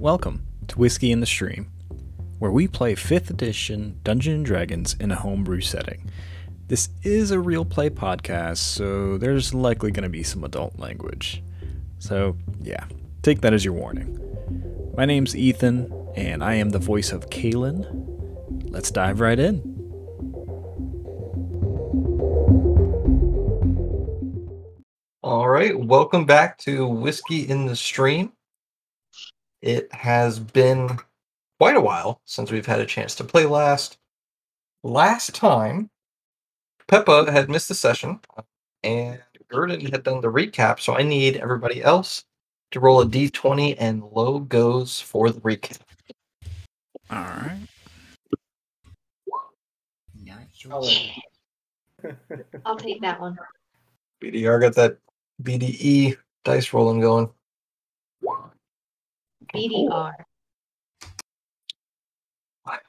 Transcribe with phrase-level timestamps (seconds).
[0.00, 1.72] Welcome to Whiskey in the Stream,
[2.38, 6.08] where we play 5th edition Dungeons Dragons in a homebrew setting.
[6.68, 11.42] This is a real play podcast, so there's likely going to be some adult language.
[11.98, 12.84] So, yeah,
[13.22, 14.20] take that as your warning.
[14.96, 18.70] My name's Ethan, and I am the voice of Kaylin.
[18.70, 19.56] Let's dive right in.
[25.24, 28.32] All right, welcome back to Whiskey in the Stream.
[29.62, 30.98] It has been
[31.58, 33.98] quite a while since we've had a chance to play last.
[34.84, 35.90] Last time,
[36.86, 38.20] Peppa had missed the session,
[38.84, 42.24] and Gurdon had done the recap, so I need everybody else
[42.70, 45.80] to roll a d20 and low goes for the recap.
[47.10, 47.58] All right.
[52.64, 53.38] I'll take that one.
[54.22, 54.98] BDR got that
[55.42, 57.30] BDE dice rolling going.
[59.54, 60.14] BDR.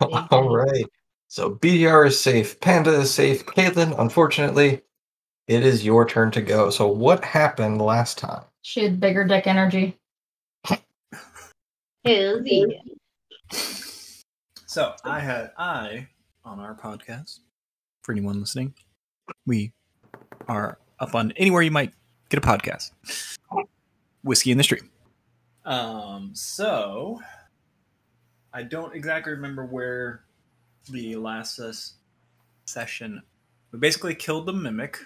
[0.31, 0.85] All right.
[1.27, 2.59] So BDR is safe.
[2.59, 3.45] Panda is safe.
[3.45, 4.81] Caitlin, unfortunately,
[5.47, 6.69] it is your turn to go.
[6.69, 8.43] So what happened last time?
[8.61, 9.97] She had bigger dick energy.
[12.05, 12.79] Hell yeah.
[14.65, 16.07] So I had I
[16.45, 17.39] on our podcast.
[18.03, 18.73] For anyone listening,
[19.45, 19.73] we
[20.47, 21.93] are up on anywhere you might
[22.29, 22.91] get a podcast.
[24.23, 24.89] Whiskey in the stream.
[25.69, 26.31] Um.
[26.33, 27.21] So
[28.51, 30.23] I don't exactly remember where
[30.89, 31.93] the last ses-
[32.65, 33.21] session.
[33.71, 34.97] We basically killed the mimic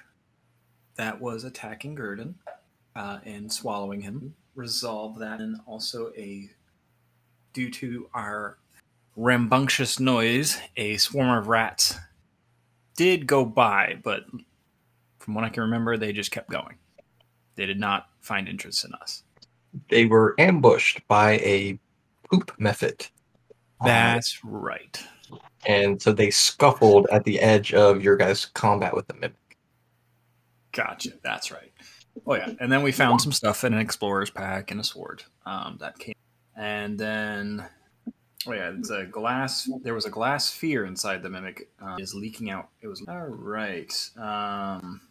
[0.96, 2.36] that was attacking Gurdon
[2.96, 4.34] uh, and swallowing him.
[4.56, 6.50] Resolve that, and also a
[7.54, 8.58] due to our
[9.16, 11.98] rambunctious noise, a swarm of rats
[12.96, 14.26] did go by, but
[15.20, 16.76] from what I can remember, they just kept going.
[17.56, 19.24] They did not find interest in us.
[19.90, 21.80] They were ambushed by a
[22.30, 23.10] poop mephit.
[23.84, 25.02] That's right.
[25.66, 29.58] and so they scuffled at the edge of your guys' combat with the mimic.
[30.72, 31.12] Gotcha.
[31.24, 31.72] That's right.
[32.28, 35.24] Oh yeah, and then we found some stuff in an explorer's pack and a sword
[35.46, 36.14] um, that came,
[36.56, 37.66] and then
[38.48, 39.68] oh yeah, it's a glass.
[39.82, 42.70] There was a glass sphere inside the mimic uh, is leaking out.
[42.82, 43.92] It was all right.
[44.18, 45.02] Um,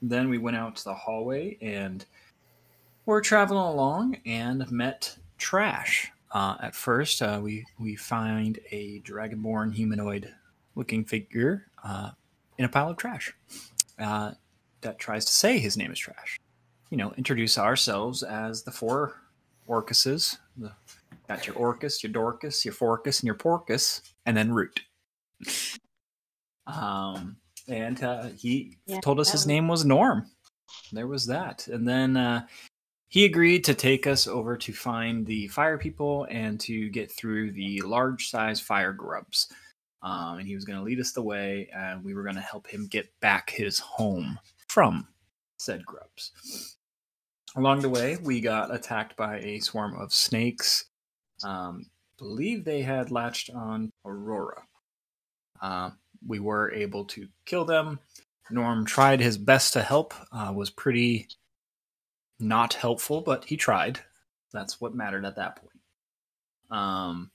[0.00, 2.04] then we went out to the hallway and
[3.10, 6.12] we're traveling along and met Trash.
[6.30, 10.32] Uh, at first, uh, we we find a dragonborn humanoid
[10.76, 12.12] looking figure uh,
[12.56, 13.32] in a pile of trash
[13.98, 14.30] uh,
[14.82, 16.38] that tries to say his name is Trash.
[16.90, 19.16] You know, introduce ourselves as the four
[19.66, 20.38] Orcuses.
[20.56, 20.70] The,
[21.28, 24.82] got your Orcus, your Dorcas, your Forcus, and your Porcus, and then Root.
[26.68, 30.26] Um, and uh, he Yeah, told us his was- name was Norm.
[30.92, 32.46] There was that, and then uh,
[33.10, 37.50] he agreed to take us over to find the fire people and to get through
[37.50, 39.48] the large size fire grubs.
[40.02, 42.40] Um, and he was going to lead us the way, and we were going to
[42.40, 44.38] help him get back his home
[44.68, 45.08] from
[45.58, 46.76] said grubs.
[47.56, 50.84] Along the way, we got attacked by a swarm of snakes.
[51.42, 54.62] Um, believe they had latched on Aurora.
[55.60, 55.90] Uh,
[56.24, 57.98] we were able to kill them.
[58.52, 60.14] Norm tried his best to help.
[60.32, 61.26] Uh, was pretty
[62.40, 64.00] not helpful, but he tried.
[64.52, 65.70] That's what mattered at that point.
[66.70, 67.30] Um,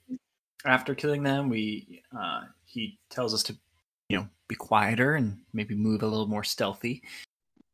[0.66, 3.58] after killing them, we uh, he tells us to,
[4.10, 7.04] you know, be quieter and maybe move a little more stealthy.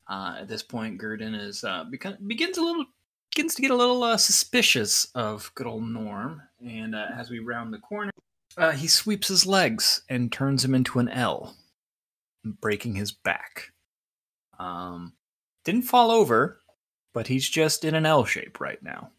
[0.09, 2.85] Uh, at this point, Gurdon is uh, begins a little
[3.33, 7.39] begins to get a little uh, suspicious of good old Norm, and uh, as we
[7.39, 8.11] round the corner,
[8.57, 11.55] uh, he sweeps his legs and turns him into an L,
[12.43, 13.71] breaking his back.
[14.59, 15.13] Um,
[15.63, 16.60] didn't fall over,
[17.13, 19.11] but he's just in an L shape right now.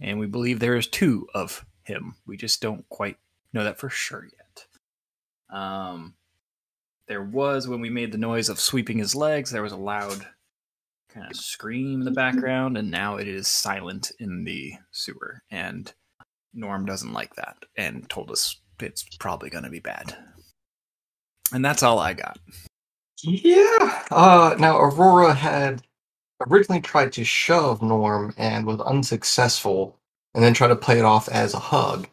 [0.00, 2.16] And we believe there is two of him.
[2.26, 3.18] We just don't quite
[3.52, 5.56] know that for sure yet.
[5.56, 6.14] Um,
[7.06, 10.26] there was, when we made the noise of sweeping his legs, there was a loud
[11.10, 15.42] kind of scream in the background, and now it is silent in the sewer.
[15.50, 15.92] And
[16.54, 20.16] Norm doesn't like that and told us it's probably going to be bad.
[21.52, 22.38] And that's all I got.
[23.22, 24.04] Yeah.
[24.10, 25.82] Uh, now Aurora had
[26.50, 29.98] originally tried to shove Norm and was unsuccessful,
[30.34, 32.08] and then tried to play it off as a hug,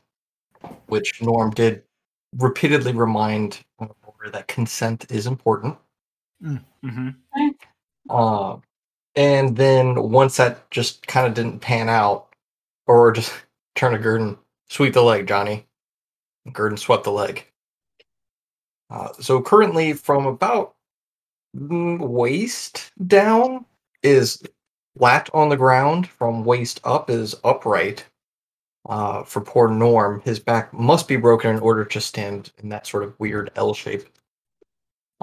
[0.87, 1.83] which Norm did
[2.37, 5.77] repeatedly remind Aurora that consent is important.
[6.43, 7.09] Mm-hmm.
[8.09, 8.57] Uh,
[9.15, 12.27] and then once that just kind of didn't pan out,
[12.87, 13.33] or just
[13.75, 14.37] turn to Gurdon,
[14.69, 15.65] sweep the leg, Johnny.
[16.51, 17.45] Gurdon swept the leg.
[18.89, 20.75] Uh, so currently, from about
[21.55, 23.65] mm, waist down
[24.03, 24.41] is
[24.97, 26.07] flat on the ground.
[26.07, 28.05] From waist up is upright.
[28.87, 32.87] Uh, for poor Norm, his back must be broken in order to stand in that
[32.87, 34.03] sort of weird L shape.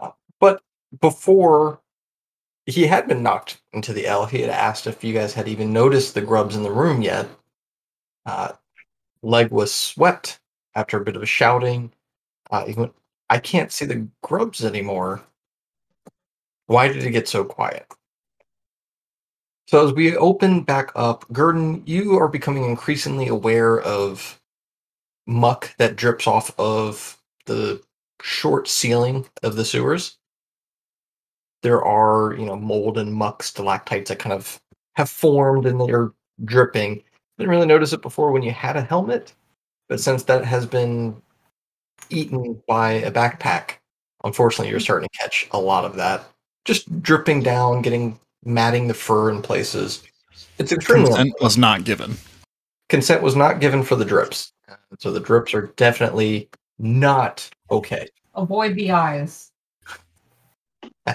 [0.01, 0.63] Uh, but
[1.01, 1.81] before
[2.67, 5.73] he had been knocked into the L, he had asked if you guys had even
[5.73, 7.29] noticed the grubs in the room yet.
[8.25, 8.53] Uh,
[9.23, 10.41] leg was swept
[10.75, 11.93] after a bit of shouting.
[12.51, 12.93] Uh, he went,
[13.31, 15.23] I can't see the grubs anymore.
[16.67, 17.87] Why did it get so quiet?
[19.67, 24.41] So as we open back up, Gurdon, you are becoming increasingly aware of
[25.27, 27.83] muck that drips off of the
[28.23, 30.19] short ceiling of the sewers.
[31.63, 34.61] There are, you know, mold and muck stalactites that kind of
[34.95, 36.13] have formed and they're
[36.45, 37.03] dripping.
[37.39, 39.35] Didn't really notice it before when you had a helmet,
[39.89, 41.21] but since that has been
[42.09, 43.79] eaten by a backpack,
[44.23, 44.85] unfortunately, you're hmm.
[44.85, 46.25] starting to catch a lot of that.
[46.65, 50.03] Just dripping down, getting matting the fur in places.
[50.59, 52.17] It's extremely Consent was not given.
[52.89, 54.53] consent was not given for the drips.
[54.99, 56.49] So the drips are definitely
[56.79, 58.09] not okay.
[58.35, 59.51] Avoid the eyes.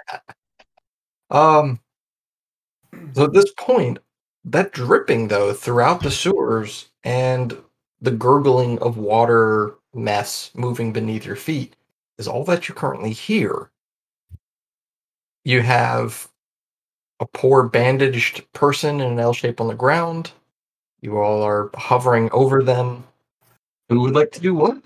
[1.31, 1.80] Um
[3.13, 4.00] so at this point,
[4.44, 7.57] that dripping though throughout the sewers and
[8.01, 11.77] the gurgling of water mess moving beneath your feet
[12.18, 13.72] is all that you currently hear.
[15.45, 16.27] You have
[17.21, 20.31] a poor bandaged person in an L shape on the ground.
[21.01, 23.03] You all are hovering over them.
[23.89, 24.81] Who would like to do what?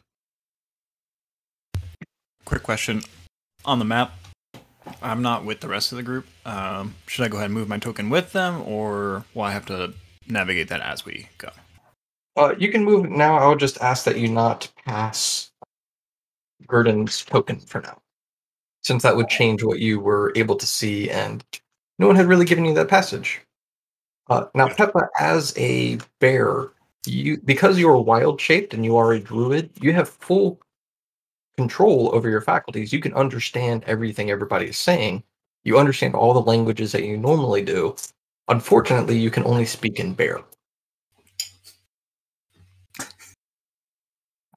[2.44, 3.02] Quick question
[3.64, 4.14] on the map.
[5.02, 6.28] I'm not with the rest of the group.
[6.46, 9.66] Um, should I go ahead and move my token with them, or will I have
[9.68, 9.94] to
[10.28, 11.50] navigate that as we go?
[12.36, 13.38] Uh, you can move now.
[13.38, 15.52] I would just ask that you not pass
[16.68, 18.00] Gurdon's token for now,
[18.84, 21.44] since that would change what you were able to see, and
[22.00, 23.42] no one had really given you that passage.
[24.28, 26.72] Uh, now, Peppa, as a bear,
[27.06, 30.60] you because you are wild shaped and you are a druid, you have full
[31.58, 32.92] control over your faculties.
[32.92, 35.24] You can understand everything everybody is saying.
[35.64, 37.96] You understand all the languages that you normally do.
[38.48, 40.42] Unfortunately, you can only speak in bear.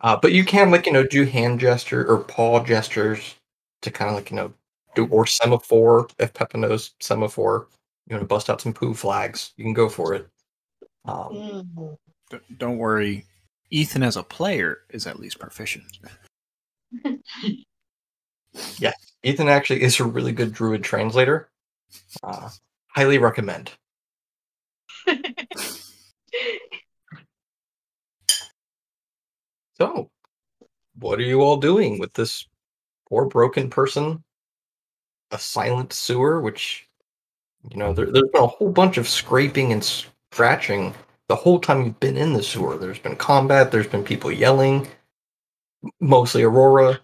[0.01, 3.35] Uh, but you can like you know do hand gesture or paw gestures
[3.83, 4.53] to kind of like you know
[5.07, 7.69] or semaphore if Peppa knows semaphore.
[8.07, 10.29] You want to bust out some poo flags, you can go for it.
[11.05, 11.97] Um, Mm.
[12.31, 13.25] D- don't worry.
[13.71, 15.99] Ethan, as a player, is at least proficient.
[18.79, 18.93] Yeah,
[19.23, 21.49] Ethan actually is a really good druid translator.
[22.23, 22.49] Uh,
[22.89, 23.71] highly recommend.
[29.75, 30.11] So,
[30.97, 32.47] what are you all doing with this
[33.09, 34.25] poor broken person?
[35.31, 36.89] A silent sewer, which,
[37.71, 40.95] you know, there, there's been a whole bunch of scraping and scratching
[41.29, 42.79] the whole time you've been in the sewer.
[42.79, 44.89] There's been combat, there's been people yelling,
[46.01, 46.99] mostly Aurora,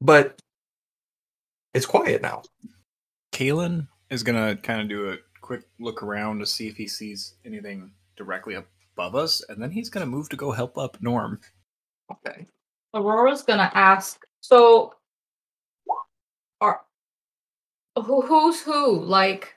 [0.00, 0.38] but
[1.74, 2.42] it's quiet now.
[3.32, 7.34] Kalen is gonna kind of do a quick look around to see if he sees
[7.44, 11.40] anything directly above us, and then he's gonna move to go help up Norm.
[12.10, 12.46] Okay.
[12.94, 14.24] Aurora's gonna ask.
[14.40, 14.94] So,
[16.60, 16.82] are
[18.02, 19.00] who who's who?
[19.00, 19.56] Like,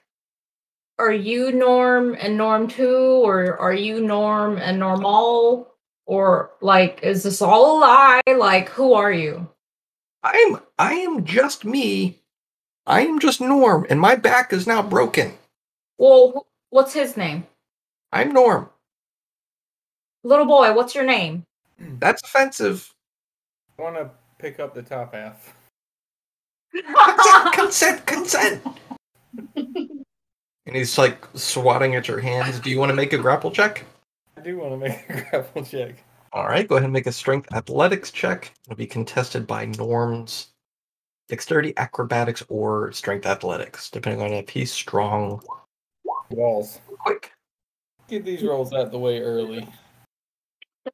[0.98, 5.72] are you Norm and Norm two, or are you Norm and Normal,
[6.06, 8.22] or like, is this all a lie?
[8.26, 9.48] Like, who are you?
[10.22, 12.18] I'm I am just me.
[12.86, 15.34] I am just Norm, and my back is now broken.
[15.98, 17.46] Well, what's his name?
[18.12, 18.68] I'm Norm.
[20.24, 21.44] Little boy, what's your name?
[21.78, 22.92] That's offensive.
[23.78, 25.54] I want to pick up the top half
[27.52, 28.62] consent, consent.
[29.56, 32.60] and he's like swatting at your hands.
[32.60, 33.84] Do you want to make a grapple check?
[34.36, 35.96] I do want to make a grapple check.
[36.32, 38.54] All right, go ahead and make a strength athletics check.
[38.66, 40.48] It'll be contested by norms,
[41.28, 45.42] dexterity, acrobatics, or strength athletics, depending on if he's strong.
[46.30, 46.80] Walls.
[47.00, 47.32] Quick.
[48.06, 49.68] Get these rolls out the way early.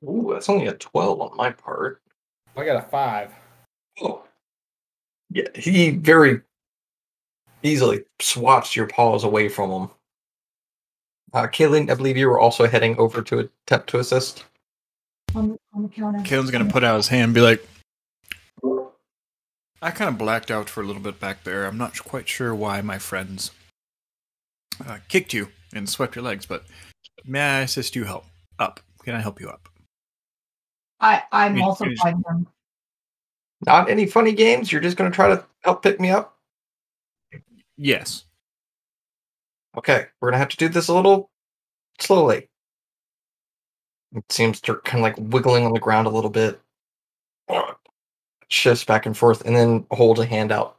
[0.04, 2.00] Ooh, that's only a 12 on my part.
[2.56, 3.32] I got a 5.
[5.36, 6.40] Yeah, he very
[7.62, 9.90] easily swats your paws away from him.
[11.34, 14.46] Uh, Kaylin, I believe you were also heading over to attempt to assist.
[15.34, 16.20] on, on the counter.
[16.20, 17.68] Kalen's gonna put out his hand and be like,
[19.82, 21.66] I kind of blacked out for a little bit back there.
[21.66, 23.50] I'm not quite sure why my friends
[24.86, 26.64] uh, kicked you and swept your legs, but
[27.26, 28.24] may I assist you help
[28.58, 28.80] up?
[29.04, 29.68] Can I help you up?
[30.98, 32.46] I I'm Me- also fighting him.
[33.64, 34.70] Not any funny games.
[34.70, 36.36] You're just going to try to help pick me up.
[37.76, 38.24] Yes.
[39.76, 41.30] Okay, we're going to have to do this a little
[42.00, 42.48] slowly.
[44.14, 46.60] It seems to kind of like wiggling on the ground a little bit.
[48.48, 50.78] Shifts back and forth, and then holds a hand out.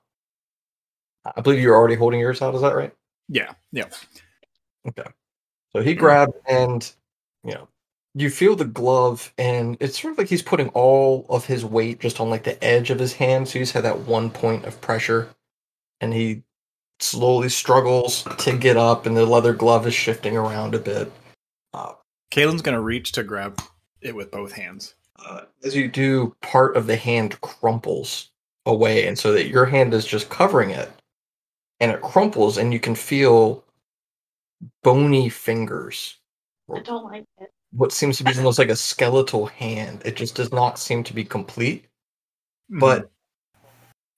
[1.36, 2.56] I believe you're already holding yours out.
[2.56, 2.94] Is that right?
[3.28, 3.90] Yeah, yeah.
[4.88, 5.10] Okay.
[5.74, 6.90] So he grabbed and
[7.44, 7.68] you know
[8.20, 12.00] you feel the glove and it's sort of like he's putting all of his weight
[12.00, 13.48] just on like the edge of his hand.
[13.48, 15.30] So he's had that one point of pressure
[16.02, 16.44] and he
[17.00, 21.12] slowly struggles to get up and the leather glove is shifting around a bit.
[21.74, 21.94] Uh,
[22.32, 23.62] Kalen's gonna reach to grab
[24.02, 24.96] it with both hands.
[25.26, 28.32] uh, as you do, part of the hand crumples
[28.66, 30.92] away, and so that your hand is just covering it,
[31.80, 33.64] and it crumples, and you can feel
[34.84, 36.18] bony fingers.
[36.74, 37.52] I don't like it.
[37.78, 40.02] What seems to be almost like a skeletal hand.
[40.04, 41.84] It just does not seem to be complete.
[42.72, 42.80] Mm-hmm.
[42.80, 43.12] But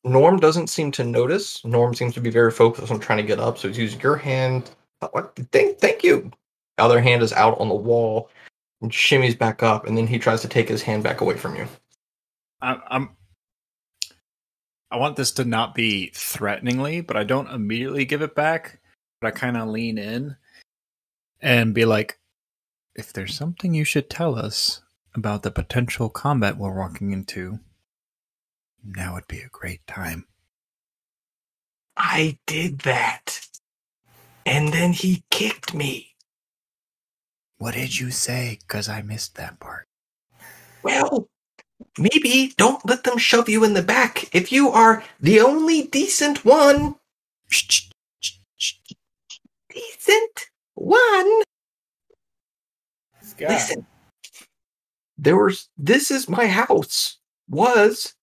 [0.05, 1.63] Norm doesn't seem to notice.
[1.65, 4.15] Norm seems to be very focused on trying to get up, so he's using your
[4.15, 4.71] hand.
[5.01, 5.37] Oh, what?
[5.51, 6.31] Thank, thank you.
[6.77, 8.29] The other hand is out on the wall
[8.81, 11.57] and shimmies back up, and then he tries to take his hand back away from
[11.57, 11.67] you.
[12.61, 13.09] I, I'm.
[14.91, 18.79] I want this to not be threateningly, but I don't immediately give it back.
[19.19, 20.37] But I kind of lean in
[21.41, 22.18] and be like,
[22.99, 24.81] "If there's something you should tell us
[25.15, 27.59] about the potential combat we're walking into,
[28.83, 30.27] now would be a great time."
[31.95, 33.47] I did that.
[34.45, 36.17] And then he kicked me.
[37.57, 38.59] What did you say?
[38.59, 39.87] Because I missed that part.
[40.83, 41.29] Well,
[41.97, 46.43] maybe don't let them shove you in the back if you are the only decent
[46.43, 46.95] one.
[49.69, 51.43] Decent one.
[53.39, 53.49] Scott.
[53.49, 53.85] Listen.
[55.17, 57.17] There was this is my house.
[57.49, 58.13] Was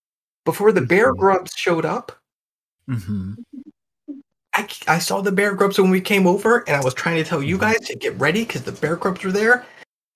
[0.44, 1.18] before the bear Mhm.
[1.18, 2.12] grubs showed up.
[2.88, 3.34] Mm-hmm.
[4.54, 7.24] I, I saw the bear grubs when we came over, and I was trying to
[7.28, 7.60] tell you Mhm.
[7.60, 9.66] guys to get ready because the bear grubs were there.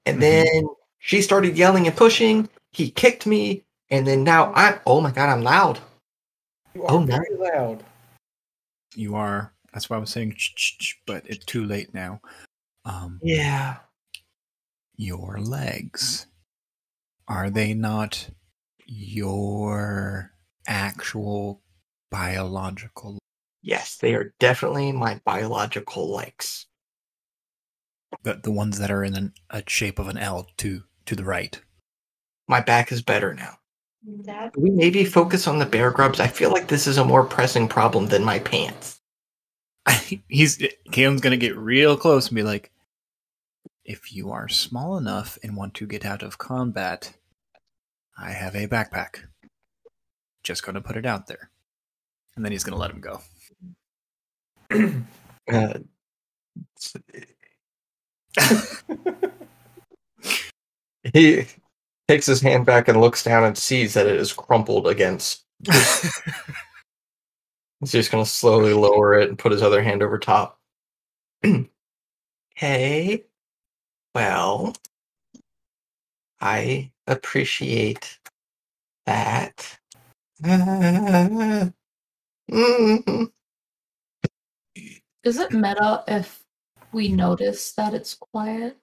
[0.06, 0.20] And Mhm.
[0.20, 0.68] then
[1.00, 2.48] she started yelling and pushing.
[2.72, 4.80] He kicked me, and then now I'm.
[4.86, 5.80] Oh my god, I'm loud.
[6.74, 7.16] You are Oh, no.
[7.16, 7.84] very loud.
[8.94, 9.52] You are.
[9.72, 10.36] That's why I was saying,
[11.06, 12.20] but it's too late now.
[12.84, 13.78] Um, Yeah.
[15.00, 16.26] Your legs
[17.26, 18.28] are they not
[18.86, 20.32] your
[20.66, 21.62] actual
[22.10, 23.18] biological
[23.62, 26.66] Yes, they are definitely my biological legs.
[28.22, 31.24] the, the ones that are in an, a shape of an L to to the
[31.24, 31.60] right
[32.46, 33.58] My back is better now.
[34.24, 36.20] That Can we maybe focus on the bear grubs?
[36.20, 39.00] I feel like this is a more pressing problem than my pants.
[40.28, 42.70] he's Cam's gonna get real close and be like
[43.90, 47.12] if you are small enough and want to get out of combat
[48.18, 49.24] I have a backpack
[50.42, 51.50] just gonna put it out there
[52.36, 53.20] and then he's gonna let him go
[55.52, 55.78] Uh,
[61.12, 61.44] he
[62.08, 65.44] takes his hand back and looks down and sees that it is crumpled against.
[67.80, 70.58] He's just going to slowly lower it and put his other hand over top.
[72.54, 73.24] hey,
[74.14, 74.74] well,
[76.40, 78.18] I appreciate
[79.06, 79.78] that.
[85.22, 86.42] Is it meta if
[86.92, 88.76] we notice that it's quiet?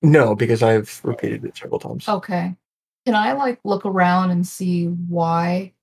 [0.00, 2.08] No, because I've repeated it several times.
[2.08, 2.56] Okay.
[3.04, 5.74] Can I like look around and see why?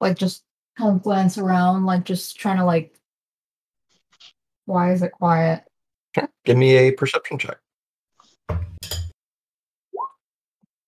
[0.00, 0.44] Like just
[0.78, 2.92] kind of glance around, like just trying to like
[4.66, 5.64] why is it quiet?
[6.16, 6.28] Sure.
[6.44, 7.58] Give me a perception check.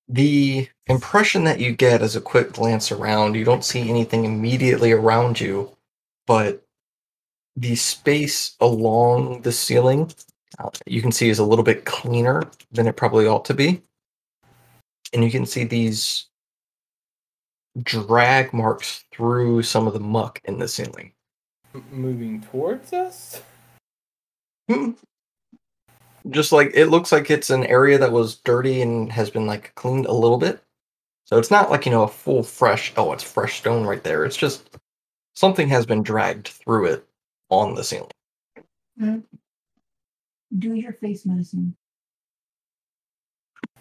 [0.09, 4.93] The impression that you get as a quick glance around, you don't see anything immediately
[4.93, 5.77] around you,
[6.27, 6.65] but
[7.57, 10.11] the space along the ceiling
[10.59, 12.43] uh, you can see is a little bit cleaner
[12.73, 13.83] than it probably ought to be.
[15.13, 16.27] And you can see these
[17.83, 21.13] drag marks through some of the muck in the ceiling.
[21.75, 23.43] M- moving towards us?
[26.31, 29.75] Just like it looks like it's an area that was dirty and has been like
[29.75, 30.63] cleaned a little bit.
[31.25, 34.25] So it's not like, you know, a full fresh, oh, it's fresh stone right there.
[34.25, 34.77] It's just
[35.35, 37.07] something has been dragged through it
[37.51, 38.11] on the ceiling.
[38.99, 39.19] Hmm.
[40.59, 41.77] Do your face medicine.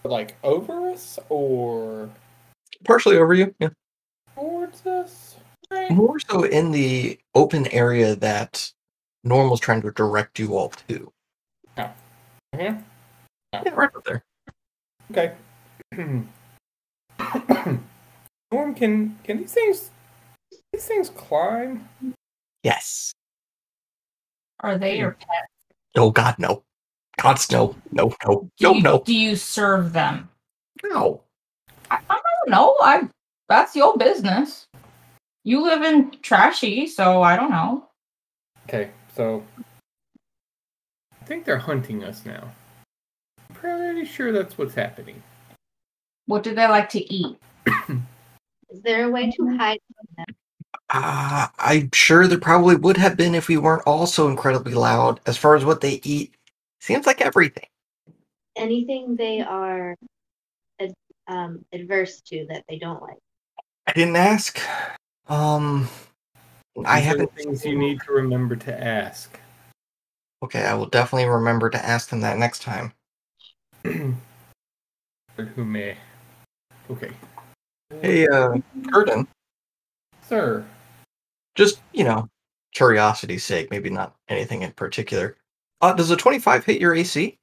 [0.03, 2.09] Like over us or
[2.83, 3.55] Partially over you.
[3.59, 3.69] Yeah.
[4.35, 5.35] towards us?
[5.71, 5.91] Right.
[5.91, 8.71] More so in the open area that
[9.23, 11.11] Norm was trying to direct you all to.
[12.55, 12.83] Mhm.
[13.53, 14.23] Yeah, right up there.
[15.11, 15.35] Okay.
[18.51, 19.89] Norm, can can these things
[20.71, 21.87] these things climb?
[22.63, 23.11] Yes.
[24.61, 25.47] Are they your pet?
[25.95, 26.63] Oh god, no.
[27.21, 30.29] Gods, no, no, no, Do no, you, no, Do you serve them?
[30.83, 31.23] no.
[31.89, 32.75] I, I don't know.
[32.81, 33.09] I
[33.49, 34.67] that's your business.
[35.43, 37.87] You live in trashy, so I don't know.
[38.67, 39.63] Okay, so I
[41.27, 42.49] think they're hunting us now.
[43.49, 45.21] I'm pretty sure that's what's happening.
[46.25, 47.37] What do they like to eat?
[48.69, 50.35] Is there a way to hide from them?
[50.89, 55.19] Uh, I'm sure there probably would have been if we weren't all so incredibly loud.
[55.25, 56.33] As far as what they eat,
[56.79, 57.67] seems like everything.
[58.55, 59.95] Anything they are
[60.79, 60.93] ad-
[61.27, 63.17] um, adverse to that they don't like?
[63.85, 64.59] I didn't ask.
[65.27, 65.89] Um,
[66.77, 67.35] I These are the haven't.
[67.35, 69.37] things you need to remember to ask.
[70.43, 72.93] Okay, I will definitely remember to ask them that next time.
[73.83, 75.97] Who may?
[76.89, 77.11] Okay.
[78.01, 78.57] Hey, uh,
[78.91, 79.27] Curtin,
[80.21, 80.65] sir.
[81.55, 82.29] just you know,
[82.73, 85.37] curiosity's sake, maybe not anything in particular.
[85.81, 87.37] Uh, does a 25 hit your AC?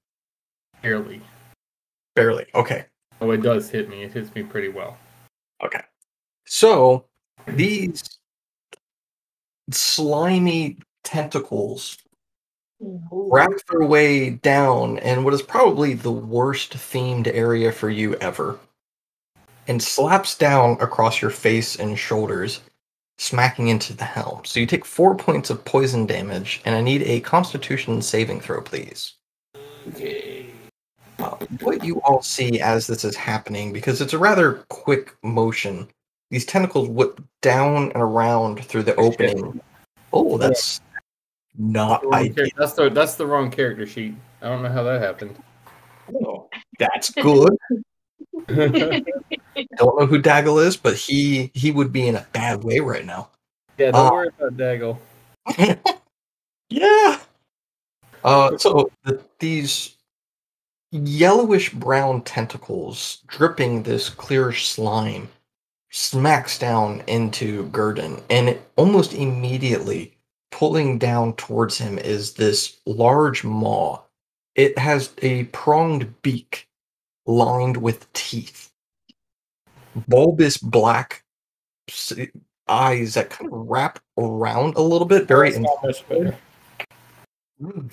[0.82, 1.20] Barely.
[2.14, 2.46] Barely.
[2.54, 2.84] Okay.
[3.20, 4.02] Oh, it does hit me.
[4.02, 4.98] It hits me pretty well.
[5.64, 5.82] Okay.
[6.46, 7.06] So
[7.46, 8.18] these
[9.70, 11.98] slimy tentacles
[12.80, 18.58] wrap their way down in what is probably the worst themed area for you ever
[19.66, 22.60] and slaps down across your face and shoulders,
[23.18, 24.44] smacking into the helm.
[24.44, 28.60] So you take four points of poison damage, and I need a constitution saving throw,
[28.60, 29.14] please.
[29.88, 30.46] Okay.
[31.18, 35.88] Uh, what you all see as this is happening, because it's a rather quick motion,
[36.30, 39.60] these tentacles whip down and around through the opening.
[40.12, 40.80] Oh, that's
[41.56, 44.14] not The char- that's the that's the wrong character sheet.
[44.42, 45.36] I don't know how that happened.
[46.26, 47.56] Oh, that's good.
[48.48, 49.00] yeah,
[49.76, 53.04] Don't know who Daggle is, but he he would be in a bad way right
[53.04, 53.28] now.
[53.78, 54.98] Yeah, don't Uh, worry about Daggle.
[56.70, 57.18] yeah.
[58.22, 59.96] Uh, so the, these
[60.92, 65.28] yellowish brown tentacles dripping this clear slime
[65.90, 70.13] smacks down into Gurdon, and it almost immediately
[70.54, 74.00] pulling down towards him is this large maw.
[74.54, 76.68] It has a pronged beak
[77.26, 78.70] lined with teeth,
[80.06, 81.24] bulbous black
[82.68, 86.38] eyes that kind of wrap around a little bit, very better.
[87.60, 87.90] Mm.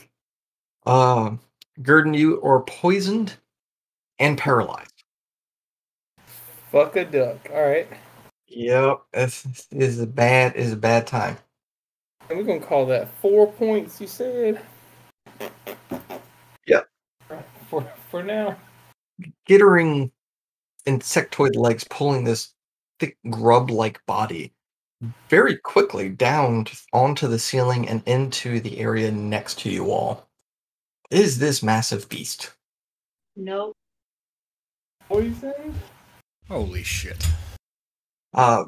[0.86, 1.32] Uh,
[1.82, 3.34] Gurdon, you are poisoned
[4.20, 5.04] and paralyzed.
[6.72, 7.50] Fuck a duck.
[7.52, 7.88] All right,
[8.50, 11.38] Yep, this this is a bad is a bad time.
[12.32, 14.00] And we're gonna call that four points.
[14.00, 14.62] You said.
[16.66, 16.88] Yep.
[17.70, 18.58] For for now.
[19.46, 20.12] Gittering
[20.88, 22.54] insectoid legs pulling this
[23.00, 24.54] thick grub-like body
[25.30, 30.28] very quickly down t- onto the ceiling and into the area next to you all.
[31.10, 32.54] Is this massive beast?
[33.36, 33.76] Nope.
[35.08, 35.76] Poison.
[36.48, 37.28] Holy shit.
[38.34, 38.66] Uh,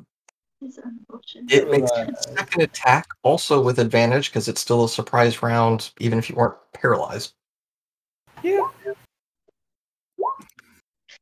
[0.63, 1.51] It's unfortunate.
[1.51, 6.17] it makes Uh, second attack also with advantage because it's still a surprise round, even
[6.17, 7.33] if you weren't paralyzed.
[8.41, 8.69] Yeah.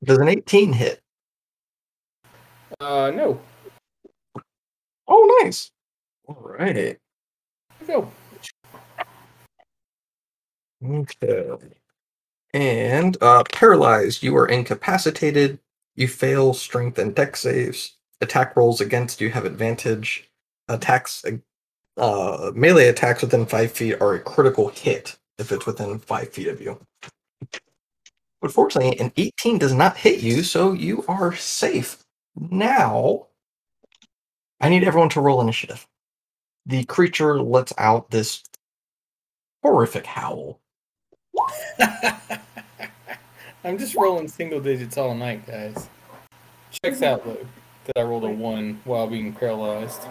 [0.03, 1.01] Does an 18 hit?
[2.79, 3.39] Uh, no.
[5.07, 5.71] Oh, nice.
[6.27, 6.97] All right.
[7.87, 8.11] Go.
[10.83, 11.57] Okay.
[12.53, 15.59] And uh, paralyzed, you are incapacitated.
[15.95, 17.97] You fail strength and Dex saves.
[18.21, 20.29] Attack rolls against you have advantage.
[20.67, 21.25] Attacks,
[21.97, 26.47] uh, melee attacks within five feet are a critical hit if it's within five feet
[26.47, 26.79] of you.
[28.41, 32.03] But fortunately, an 18 does not hit you, so you are safe.
[32.35, 33.27] Now,
[34.59, 35.87] I need everyone to roll initiative.
[36.65, 38.43] The creature lets out this
[39.63, 40.59] horrific howl.
[43.63, 45.89] I'm just rolling single digits all night, guys.
[46.83, 47.45] Checks out though
[47.85, 50.01] that I rolled a one while being paralyzed.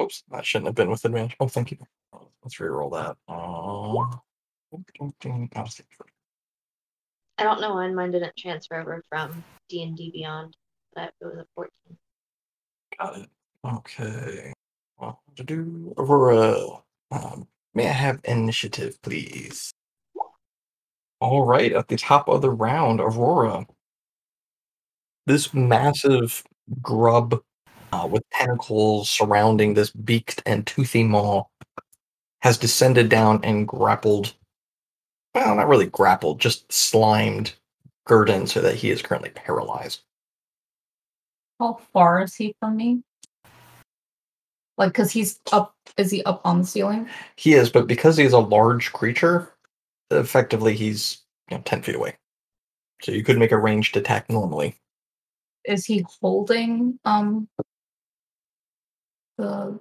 [0.00, 1.36] Oops, that shouldn't have been with advantage.
[1.40, 1.78] Oh, thank you.
[2.42, 3.16] Let's re-roll that.
[3.28, 4.06] Uh,
[7.38, 10.56] I don't know why mine didn't transfer over from D and D Beyond,
[10.94, 11.98] but it was a fourteen.
[12.98, 13.28] Got it.
[13.64, 14.52] Okay.
[14.98, 16.82] Well, to do Aurora.
[17.10, 19.72] Um, may I have initiative, please?
[21.20, 23.66] All right, at the top of the round, Aurora.
[25.26, 26.42] This massive
[26.80, 27.40] grub
[27.92, 31.44] uh, with tentacles surrounding this beaked and toothy maw
[32.42, 34.34] has descended down and grappled.
[35.34, 37.54] Well, not really grappled, just slimed
[38.06, 40.00] Gurdon so that he is currently paralyzed.
[41.58, 43.02] How far is he from me?
[44.78, 45.74] Like, cause he's up.
[45.98, 47.06] Is he up on the ceiling?
[47.36, 49.52] He is, but because he's a large creature,
[50.10, 51.18] effectively he's
[51.50, 52.16] you know, ten feet away.
[53.02, 54.79] So you could make a ranged attack normally.
[55.64, 57.48] Is he holding um
[59.36, 59.78] the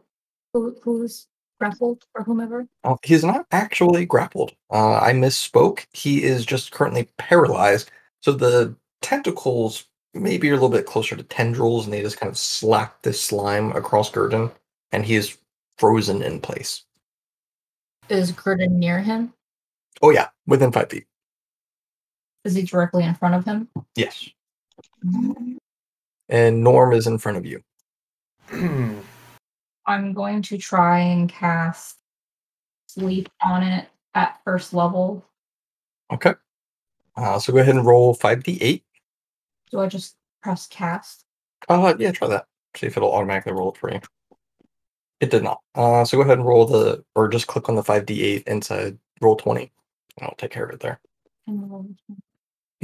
[0.54, 1.28] who who's
[1.60, 2.68] grappled or whomever?
[2.84, 4.54] Uh, he's not actually grappled.
[4.72, 5.86] Uh, I misspoke.
[5.94, 7.92] He is just currently paralyzed.
[8.22, 12.30] So the tentacles maybe are a little bit closer to tendrils, and they just kind
[12.30, 14.52] of slap this slime across Gurdon,
[14.92, 15.38] and he is
[15.78, 16.84] frozen in place.
[18.10, 19.34] Is Gurdon near him?
[20.02, 21.06] Oh yeah, within five feet.
[22.44, 23.70] Is he directly in front of him?
[23.96, 24.30] Yes.
[26.30, 27.62] And Norm is in front of you.
[29.86, 31.98] I'm going to try and cast
[32.88, 35.26] sleep on it at first level.
[36.14, 36.34] Okay.
[37.16, 38.84] Uh, so go ahead and roll five d eight.
[39.72, 41.26] Do I just press cast?
[41.68, 42.46] Uh, yeah, try that.
[42.76, 44.00] See if it'll automatically roll it for you.
[45.20, 45.60] It did not.
[45.76, 49.36] Uh, so go ahead and roll the, or just click on the 5d8 inside roll
[49.36, 49.62] 20.
[49.64, 49.70] And
[50.22, 51.00] I'll take care of it there.
[51.48, 51.90] And roll-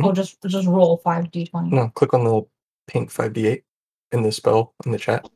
[0.02, 1.74] Oh, just just roll five d twenty.
[1.74, 2.50] No, click on the little
[2.88, 3.64] pink 5d8
[4.12, 5.28] in the spell in the chat.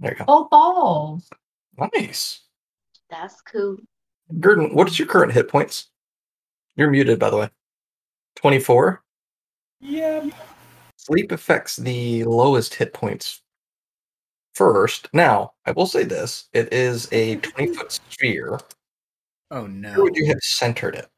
[0.00, 0.24] There you go.
[0.28, 1.28] Oh balls!
[1.94, 2.42] Nice.
[3.10, 3.78] That's cool.
[4.40, 5.88] Gurdon, what is your current hit points?
[6.76, 7.50] You're muted, by the way.
[8.36, 9.02] 24.
[9.80, 10.28] yeah.
[10.96, 13.40] Sleep affects the lowest hit points
[14.54, 15.08] first.
[15.12, 18.60] Now, I will say this it is a 20 foot sphere.
[19.50, 19.88] Oh no.
[19.88, 20.02] Where no.
[20.04, 21.08] would you have centered it?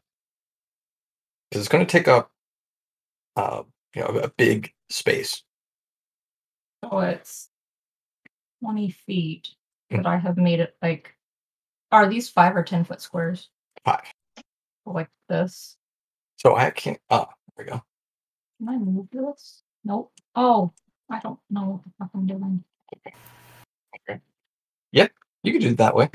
[1.50, 2.30] Because it's going to take up,
[3.36, 3.62] uh,
[3.94, 5.42] you know, a big space.
[6.84, 7.48] So it's
[8.62, 9.48] twenty feet,
[9.92, 9.98] Mm.
[9.98, 11.14] but I have made it like.
[11.92, 13.50] Are these five or ten foot squares?
[13.84, 14.04] Five.
[14.86, 15.76] Like this?
[16.36, 17.00] So I can't.
[17.10, 17.26] Oh,
[17.56, 17.82] there we go.
[18.58, 19.62] Can I move this?
[19.84, 20.12] Nope.
[20.36, 20.72] Oh,
[21.10, 22.62] I don't know what the fuck I'm doing.
[24.92, 26.10] Yep, you can do it that way.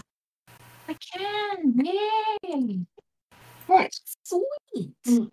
[0.87, 1.73] I can.
[1.83, 2.85] Yay!
[3.67, 3.99] Nice.
[4.23, 4.93] Sweet.
[5.07, 5.31] Mm.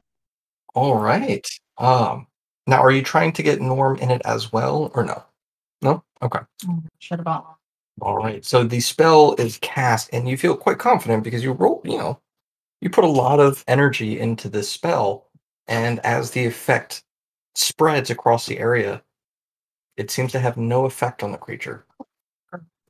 [0.74, 1.46] All right.
[1.78, 2.26] Um.
[2.66, 5.25] Now, are you trying to get Norm in it as well, or no?
[5.83, 6.05] No.
[6.22, 6.40] Okay.
[6.68, 7.57] Oh, shit about.
[8.01, 8.44] All right.
[8.44, 11.83] So the spell is cast, and you feel quite confident because you roll.
[11.85, 12.20] You know,
[12.81, 15.27] you put a lot of energy into this spell,
[15.66, 17.03] and as the effect
[17.55, 19.03] spreads across the area,
[19.96, 21.85] it seems to have no effect on the creature.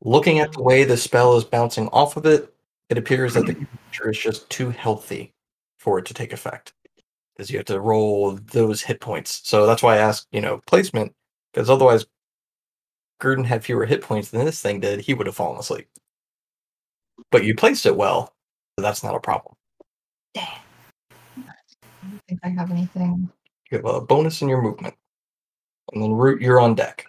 [0.04, 2.52] Looking at the way the spell is bouncing off of it,
[2.88, 5.32] it appears that the creature is just too healthy
[5.78, 6.74] for it to take effect.
[7.36, 9.40] Because you have to roll those hit points.
[9.44, 11.14] So that's why I asked, you know, placement,
[11.52, 12.04] because otherwise
[13.20, 15.88] Gurdon had fewer hit points than this thing did, he would have fallen asleep.
[17.30, 18.34] But you placed it well,
[18.78, 19.54] so that's not a problem.
[20.34, 20.44] Damn.
[21.38, 23.30] I don't think I have anything.
[23.70, 24.94] You have a bonus in your movement.
[25.92, 27.06] And then Root, you're on deck.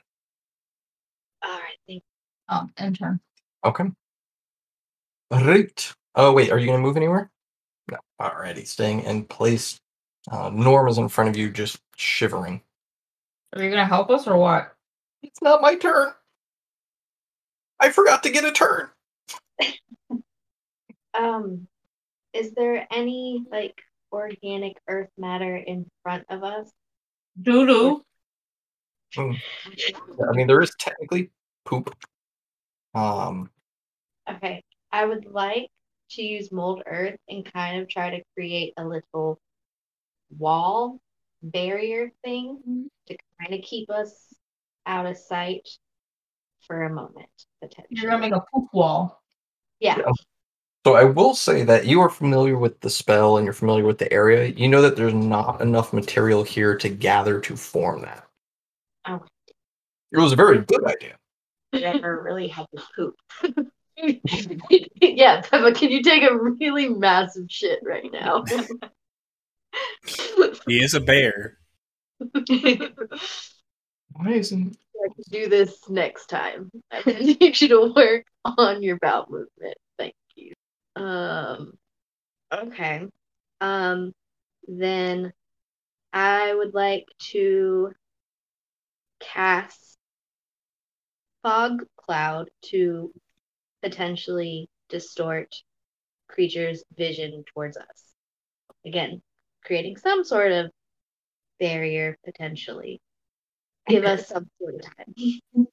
[1.43, 2.03] All right, thank
[2.47, 3.19] Um, intern.
[3.65, 3.85] Okay.
[5.31, 5.93] Root.
[6.15, 7.31] Oh wait, are you gonna move anywhere?
[7.89, 7.97] No.
[8.21, 9.79] Alrighty, staying in place.
[10.31, 12.61] Uh, Norm is in front of you, just shivering.
[13.53, 14.73] Are you gonna help us or what?
[15.21, 16.11] It's not my turn.
[17.79, 18.89] I forgot to get a turn.
[21.15, 21.67] Um,
[22.33, 23.79] is there any like
[24.11, 26.71] organic earth matter in front of us?
[27.39, 28.03] Doo doo.
[29.15, 31.29] I mean, there is technically
[31.65, 31.95] poop.
[32.95, 33.51] Um,
[34.27, 35.69] Okay, I would like
[36.11, 39.39] to use mold earth and kind of try to create a little
[40.37, 40.99] wall
[41.41, 42.83] barrier thing mm-hmm.
[43.07, 44.33] to kind of keep us
[44.85, 45.67] out of sight
[46.61, 47.27] for a moment,
[47.61, 47.87] potentially.
[47.89, 49.21] You're gonna make a poop wall.
[49.79, 49.97] yeah.
[49.97, 50.11] Yeah.
[50.85, 53.99] So I will say that you are familiar with the spell and you're familiar with
[53.99, 54.47] the area.
[54.47, 58.27] You know that there's not enough material here to gather to form that.
[59.09, 59.23] Okay.
[60.11, 61.15] It was a very good idea.
[61.73, 63.71] never really had to poop.
[65.01, 68.43] yeah, Peppa, can you take a really massive shit right now?
[70.67, 71.57] He is a bear.
[72.19, 72.91] Why
[74.31, 74.77] isn't
[75.29, 76.71] do this next time.
[76.91, 79.77] I need you to work on your bowel movement.
[79.97, 80.53] Thank you.
[80.95, 81.73] Um
[82.53, 83.07] okay.
[83.61, 84.13] Um
[84.67, 85.33] then
[86.11, 87.91] I would like to
[89.19, 89.97] cast
[91.41, 93.11] fog cloud to
[93.81, 95.53] potentially distort
[96.27, 98.13] creatures' vision towards us.
[98.85, 99.21] Again,
[99.63, 100.71] creating some sort of
[101.59, 103.01] barrier potentially.
[103.87, 105.67] Give us some sort of time.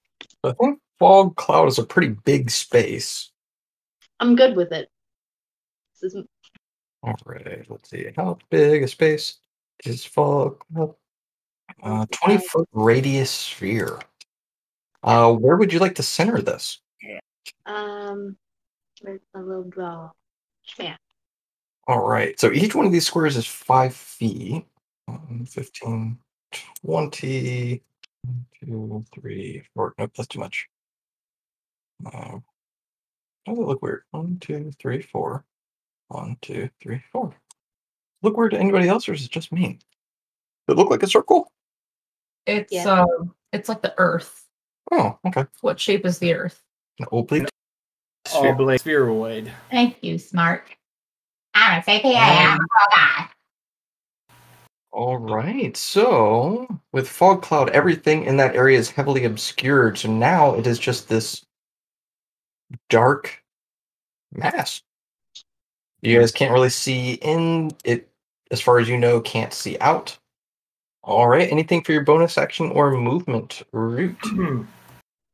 [0.44, 3.30] I think fog cloud is a pretty big space.
[4.18, 4.88] I'm good with it.
[6.00, 6.24] This is
[7.02, 8.06] All right, let's see.
[8.16, 9.38] How big a space
[9.84, 10.94] is fog cloud?
[11.82, 13.98] Uh, 20 foot radius sphere.
[15.02, 16.80] Uh, where would you like to center this?
[17.64, 18.36] Um,
[19.00, 20.10] where's my little draw?
[20.78, 20.96] Yeah.
[21.90, 22.38] All right.
[22.38, 24.64] So each one of these squares is five feet.
[25.08, 26.16] Um, 15,
[26.52, 29.94] 20, one, two, three, four.
[29.98, 30.68] Nope, that's too much.
[32.06, 32.38] Uh,
[33.44, 34.04] does it look weird?
[34.12, 35.44] One, two, three, four.
[36.06, 37.34] One, two, three, four.
[38.22, 39.80] Look weird to anybody else, or is it just me?
[40.68, 41.50] Does it look like a circle?
[42.46, 43.00] It's Yeah.
[43.00, 44.46] um, it's like the Earth.
[44.92, 45.44] Oh, okay.
[45.60, 46.62] What shape is the Earth?
[47.00, 47.48] An oblique.
[48.32, 49.50] Oblate spheroid.
[49.72, 50.70] Thank you, smart.
[51.54, 52.04] I'm a CPA.
[52.04, 53.30] Um, I'm a robot.
[54.92, 55.76] All right.
[55.76, 59.98] So with fog cloud, everything in that area is heavily obscured.
[59.98, 61.44] So now it is just this
[62.88, 63.42] dark
[64.32, 64.82] mass.
[66.02, 68.08] You guys can't really see in it
[68.50, 70.18] as far as you know, can't see out.
[71.02, 71.50] All right.
[71.50, 74.16] Anything for your bonus action or movement route?
[74.22, 74.62] Hmm.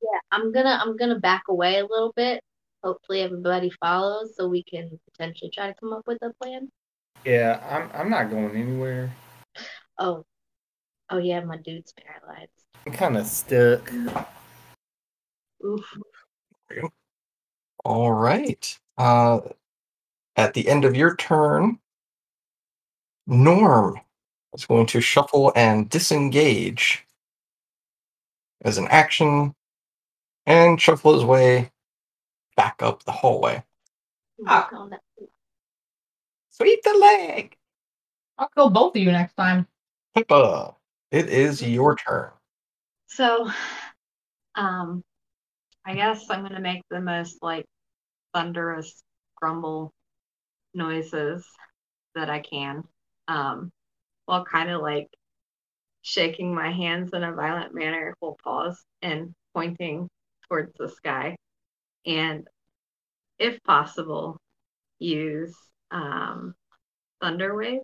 [0.03, 2.43] Yeah, I'm gonna I'm gonna back away a little bit.
[2.87, 6.71] Hopefully everybody follows so we can potentially try to come up with a plan.
[7.25, 9.13] Yeah, I'm I'm not going anywhere.
[9.99, 10.25] Oh.
[11.11, 12.53] Oh yeah, my dude's paralyzed.
[12.87, 13.93] I'm kind of stuck.
[15.65, 15.99] Oof.
[17.85, 18.79] All right.
[18.97, 19.41] Uh,
[20.37, 21.81] at the end of your turn,
[23.27, 24.01] Norm
[24.55, 27.05] is going to shuffle and disengage
[28.63, 29.57] as an action
[30.47, 31.73] and shuffle his way
[32.57, 33.63] back up the hallway.
[34.47, 34.69] Ah.
[36.51, 37.57] Sweep the leg.
[38.39, 39.67] I'll kill both of you next time.
[40.15, 40.75] Pippa,
[41.11, 42.31] it is your turn.
[43.07, 43.51] So,
[44.55, 45.03] um,
[45.85, 47.67] I guess I'm gonna make the most like
[48.35, 49.03] thunderous
[49.37, 49.93] grumble
[50.75, 51.47] noises
[52.15, 52.85] that I can,
[53.29, 53.71] um,
[54.25, 55.09] while kind of like
[56.03, 58.15] shaking my hands in a violent manner.
[58.21, 60.09] We'll pause and pointing
[60.49, 61.37] towards the sky,
[62.07, 62.47] and
[63.39, 64.41] if possible,
[64.99, 65.55] use
[65.91, 66.55] um,
[67.21, 67.81] thunder wave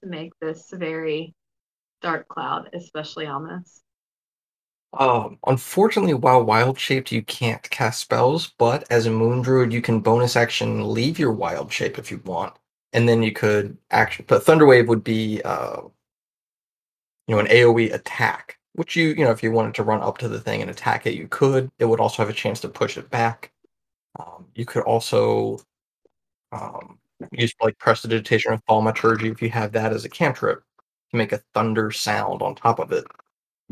[0.00, 1.34] to make this very
[2.02, 3.82] dark cloud especially ominous.
[4.92, 9.80] Um, unfortunately, while wild shaped, you can't cast spells, but as a moon druid, you
[9.80, 12.54] can bonus action leave your wild shape if you want,
[12.92, 14.24] and then you could action.
[14.26, 15.82] But Thunderwave would be, uh,
[17.28, 20.16] you know, an AOE attack, which you, you know, if you wanted to run up
[20.16, 21.70] to the thing and attack it, you could.
[21.78, 23.52] It would also have a chance to push it back.
[24.18, 25.58] Um, you could also
[26.50, 26.98] um,
[27.30, 30.62] use like prestidigitation or thaumaturgy if you have that as a cantrip
[31.10, 33.04] to make a thunder sound on top of it.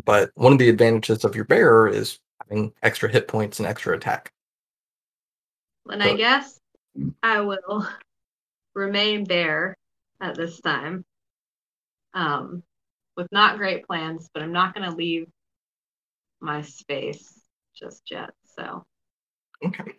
[0.05, 3.97] But one of the advantages of your bearer is having extra hit points and extra
[3.97, 4.31] attack.
[5.87, 6.61] And I guess
[7.23, 7.89] I will
[8.75, 9.75] remain bear
[10.21, 11.07] at this time.
[12.13, 12.63] Um,
[13.19, 15.27] with not great plans, but I'm not going to leave
[16.41, 17.43] my space
[17.75, 18.31] just yet.
[18.57, 18.87] So,
[19.63, 19.93] Okay.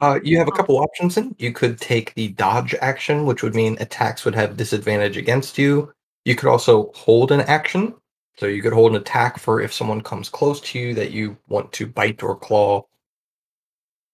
[0.00, 1.36] Uh, you have a couple options in.
[1.38, 5.92] You could take the dodge action, which would mean attacks would have disadvantage against you.
[6.24, 7.94] You could also hold an action.
[8.36, 11.36] So you could hold an attack for if someone comes close to you that you
[11.48, 12.82] want to bite or claw.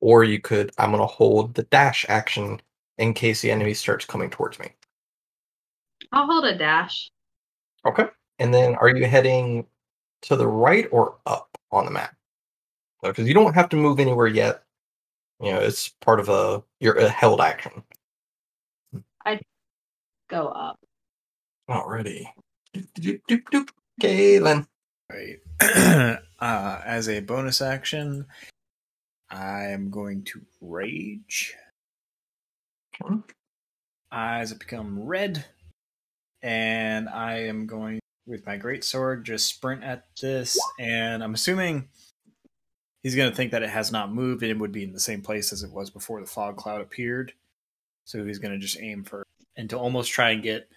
[0.01, 2.61] Or you could, I'm going to hold the dash action
[2.99, 4.73] in case the enemy starts coming towards me.
[6.13, 7.11] I'll hold a dash.
[7.87, 8.07] Okay.
[8.41, 9.67] And then are you heading
[10.23, 12.17] to the right or up on the map?
[13.03, 14.65] Because you don't have to move anywhere yet.
[15.41, 17.83] You know, it's part of a your a held action.
[19.25, 19.39] I
[20.29, 20.81] go up.
[21.69, 22.27] Alrighty.
[22.75, 23.69] Doop, doop, doop, doop.
[24.01, 24.67] Galen.
[25.11, 25.39] Right.
[26.41, 28.27] uh, as a bonus action,
[29.31, 31.55] I am going to rage.
[33.03, 33.17] Okay.
[34.13, 35.45] Eyes have become red,
[36.43, 38.00] and I am going
[38.31, 40.59] with my great sword just sprint at this.
[40.79, 41.89] And I'm assuming
[43.03, 45.01] he's going to think that it has not moved and it would be in the
[45.01, 47.33] same place as it was before the fog cloud appeared.
[48.05, 50.69] So he's going to just aim for and to almost try and get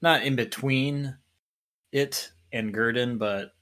[0.00, 1.16] not in between
[1.92, 3.52] it and Gurdon, but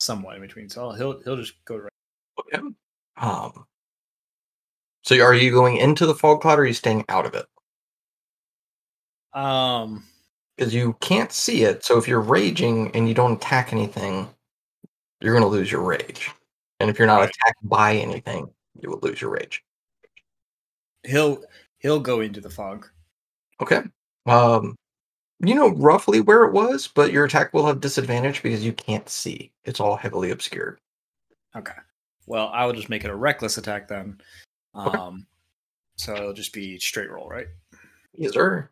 [0.00, 0.68] somewhat in between.
[0.68, 1.92] So he'll he'll just go right.
[2.40, 2.62] Okay.
[3.16, 3.66] Um.
[5.04, 7.46] So are you going into the fog cloud or are you staying out of it?
[9.32, 10.04] Um,
[10.58, 11.84] Because you can't see it.
[11.84, 14.28] So if you're raging and you don't attack anything,
[15.20, 16.32] you're going to lose your rage.
[16.80, 19.62] And if you're not attacked by anything, you will lose your rage.
[21.04, 21.42] he'll
[21.78, 22.88] he'll go into the fog.
[23.60, 23.82] Okay.
[24.26, 24.74] Um,
[25.40, 29.08] you know roughly where it was, but your attack will have disadvantage because you can't
[29.08, 29.52] see.
[29.64, 30.80] It's all heavily obscured.
[31.56, 31.72] Okay.
[32.26, 34.20] Well, I will just make it a reckless attack then.
[34.74, 34.98] Okay.
[34.98, 35.26] Um,
[35.96, 37.46] so it'll just be straight roll, right?
[38.14, 38.68] Yes, sir.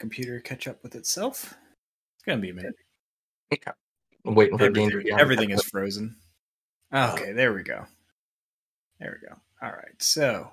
[0.00, 1.54] Let my computer catch up with itself.
[2.16, 2.74] It's gonna be a minute.
[4.24, 5.02] I'm waiting for Everything, danger.
[5.02, 6.16] to everything is frozen.
[6.94, 7.34] Okay, oh.
[7.34, 7.84] there we go.
[8.98, 9.34] There we go.
[9.60, 10.50] All right, so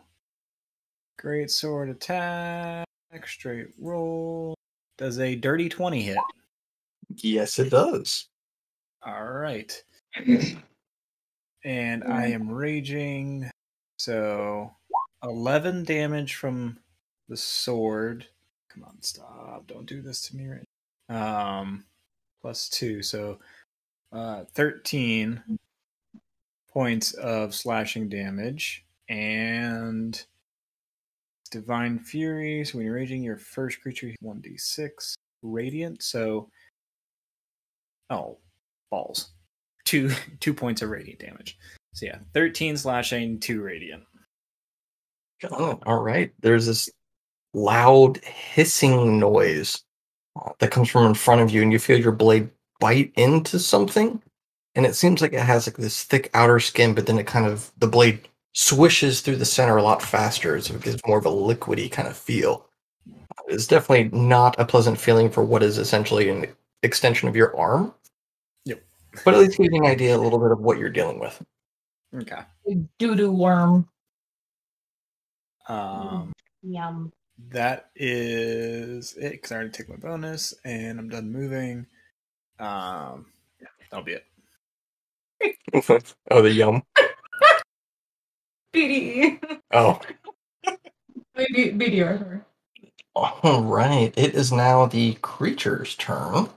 [1.18, 2.86] great sword attack,
[3.26, 4.54] straight roll.
[4.98, 6.18] Does a dirty 20 hit?
[7.16, 8.28] Yes, it does.
[9.06, 9.82] All right.
[11.64, 12.34] And I mm-hmm.
[12.34, 13.50] am raging.
[13.98, 14.72] So
[15.24, 16.80] 11 damage from
[17.30, 18.26] the sword.
[18.78, 19.66] Come on, stop.
[19.68, 21.86] Don't do this to me right Um
[22.42, 23.02] plus 2.
[23.02, 23.40] So
[24.12, 25.42] uh 13
[26.72, 30.24] points of slashing damage and
[31.50, 32.64] divine fury.
[32.66, 36.04] So when you're raging your first creature 1d6 radiant.
[36.04, 36.50] So
[38.12, 38.38] oh,
[38.92, 39.32] balls.
[39.86, 41.58] 2 2 points of radiant damage.
[41.94, 44.04] So yeah, 13 slashing, 2 radiant.
[45.52, 46.32] Oh, all right.
[46.42, 46.90] There's this
[47.58, 49.84] loud hissing noise
[50.40, 53.60] uh, that comes from in front of you, and you feel your blade bite into
[53.60, 54.22] something.
[54.76, 57.48] And it seems like it has like this thick outer skin, but then it kind
[57.48, 61.26] of the blade swishes through the center a lot faster, so it gives more of
[61.26, 62.66] a liquidy kind of feel.
[63.48, 66.48] It's definitely not a pleasant feeling for what is essentially an
[66.84, 67.94] extension of your arm.
[68.66, 68.84] Yep.
[69.24, 71.42] But at least gives you an idea a little bit of what you're dealing with.
[72.14, 72.42] Okay.
[73.00, 73.88] Doo doo worm.
[75.68, 77.12] Um Yum.
[77.50, 81.88] That is it because I already took my bonus and I'm done moving.
[82.60, 83.28] Um
[83.62, 84.26] yeah, that'll be it.
[86.32, 86.84] oh, the yum.
[88.76, 89.40] BD.
[89.72, 90.00] Oh.
[91.38, 92.42] BD, BDR, sorry.
[93.16, 94.14] All right.
[94.16, 96.50] It is now the creature's turn.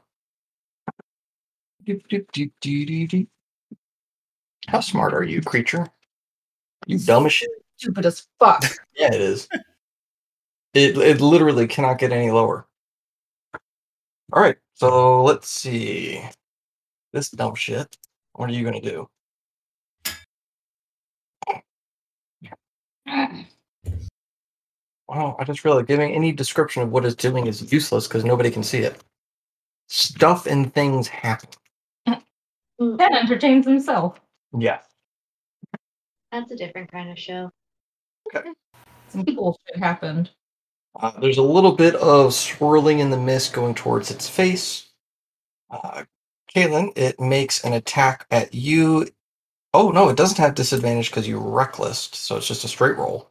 [1.84, 3.26] Doop, doop, doop.
[4.68, 5.86] How smart are you, creature?
[6.86, 7.50] You dumb as shit.
[7.76, 8.64] Stupid as fuck.
[8.94, 9.48] Yeah, it is.
[10.74, 12.66] It it literally cannot get any lower.
[14.32, 14.56] All right.
[14.74, 16.22] So let's see.
[17.12, 17.96] This dumb shit.
[18.34, 19.08] What are you gonna do?
[25.08, 28.48] Wow, I just realized giving any description of what it's doing is useless because nobody
[28.48, 29.02] can see it.
[29.88, 31.48] Stuff and things happen.
[32.06, 34.20] Ben entertains himself.
[34.56, 34.78] Yeah.
[36.30, 37.50] That's a different kind of show.
[38.32, 38.50] Okay.
[39.08, 40.30] Some bullshit happened.
[40.98, 44.88] Uh, there's a little bit of swirling in the mist going towards its face.
[45.70, 46.04] Uh,
[46.54, 49.06] Kaylin, it makes an attack at you.
[49.72, 53.30] Oh, no, it doesn't have disadvantage because you reckless, so it's just a straight roll.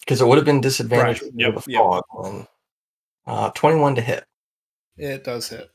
[0.00, 1.80] Because it would have been disadvantage Right, with yep, the yep.
[1.82, 2.46] fog one.
[3.26, 4.24] Uh, 21 to hit.
[4.96, 5.70] It does hit.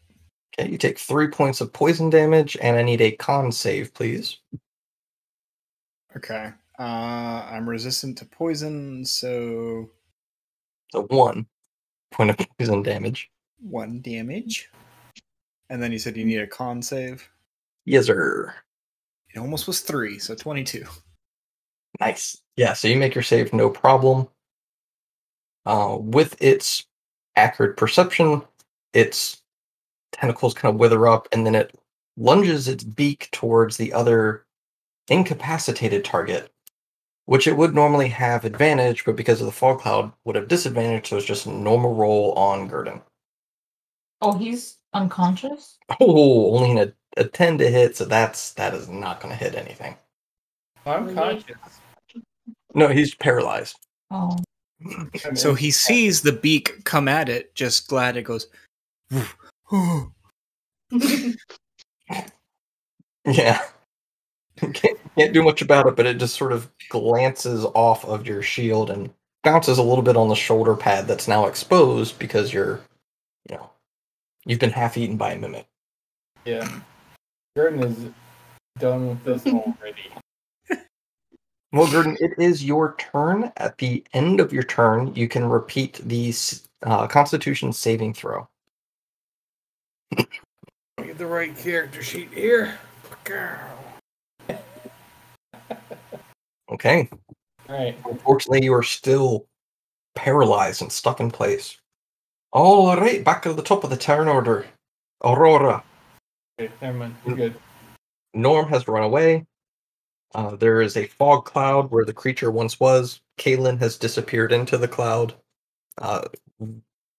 [0.60, 4.38] Okay, you take three points of poison damage, and I need a con save, please.
[6.16, 6.52] Okay.
[6.80, 9.90] Uh I'm resistant to poison, so
[10.92, 11.46] So one
[12.12, 13.30] point of poison damage.
[13.62, 14.70] one damage.
[15.70, 17.30] And then you said you need a con save.
[17.86, 18.54] Yes, sir.
[19.34, 20.86] It almost was three, so 22.
[22.00, 22.42] Nice.
[22.56, 24.28] Yeah, so you make your save no problem.
[25.66, 26.86] Uh, with its
[27.36, 28.42] accurate perception,
[28.94, 29.42] its
[30.12, 31.76] tentacles kind of wither up, and then it
[32.18, 34.46] lunges its beak towards the other
[35.10, 36.52] incapacitated target,
[37.30, 41.10] which it would normally have advantage, but because of the fog cloud, would have disadvantage,
[41.10, 43.02] so it's just a normal roll on Gurdon.
[44.20, 45.78] Oh, he's unconscious?
[46.00, 49.54] Oh, only a, a 10 to hit, so that's that is not going to hit
[49.54, 49.96] anything.
[50.88, 51.56] I'm conscious.
[52.74, 53.76] No, he's paralyzed.
[54.10, 54.36] Oh.
[55.36, 58.48] So he sees the beak come at it, just glad it goes.
[63.26, 63.62] Yeah.
[64.74, 68.42] can't, can't do much about it, but it just sort of glances off of your
[68.42, 69.10] shield and
[69.44, 72.80] bounces a little bit on the shoulder pad that's now exposed because you're,
[73.50, 73.70] you know,
[74.46, 75.68] you've been half eaten by a mimic.
[76.46, 76.68] Yeah.
[77.58, 78.12] Jordan is
[78.80, 80.10] done with this already.
[81.72, 83.52] Well, Gurdon, it is your turn.
[83.58, 86.34] At the end of your turn, you can repeat the
[86.84, 88.48] uh, Constitution saving throw.
[90.18, 92.80] Get the right character sheet here.
[96.72, 97.10] Okay.
[97.70, 97.98] Alright.
[98.06, 99.48] Unfortunately, you are still
[100.16, 101.78] paralyzed and stuck in place.
[102.52, 104.66] All right, back to the top of the turn order.
[105.24, 105.84] Aurora.
[106.60, 107.16] Okay, never mind.
[107.26, 107.56] You're good.
[108.34, 109.46] Norm has run away.
[110.36, 113.22] Uh, there is a fog cloud where the creature once was.
[113.38, 115.34] Kalen has disappeared into the cloud,
[116.00, 116.28] uh,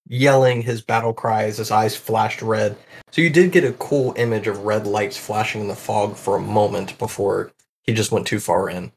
[0.09, 1.59] yelling his battle cries.
[1.59, 2.77] His eyes flashed red.
[3.11, 6.37] So you did get a cool image of red lights flashing in the fog for
[6.37, 8.93] a moment before he just went too far in.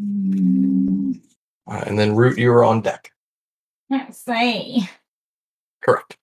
[0.00, 3.10] Uh, and then Root, you were on deck.
[3.90, 4.88] Can't see.
[5.82, 6.16] Correct.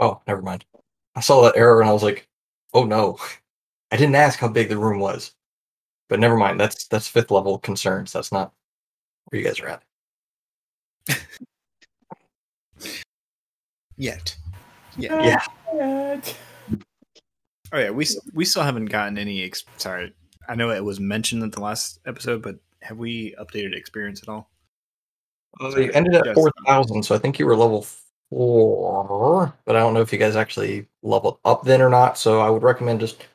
[0.00, 0.64] Oh, never mind.
[1.14, 2.28] I saw that error and I was like,
[2.74, 3.18] oh no.
[3.90, 5.32] I didn't ask how big the room was,
[6.08, 6.60] but never mind.
[6.60, 8.12] That's that's fifth level concerns.
[8.12, 8.52] That's not
[9.26, 9.82] where you guys are at.
[13.96, 14.36] Yet.
[14.96, 15.42] Yeah.
[15.72, 16.20] Yeah.
[17.72, 19.42] Oh yeah, we we still haven't gotten any.
[19.42, 20.14] Ex- sorry,
[20.48, 24.28] I know it was mentioned in the last episode, but have we updated experience at
[24.28, 24.50] all?
[25.60, 27.86] Uh, you ended at four thousand, so I think you were level
[28.30, 32.18] four, but I don't know if you guys actually leveled up then or not.
[32.18, 33.26] So I would recommend just,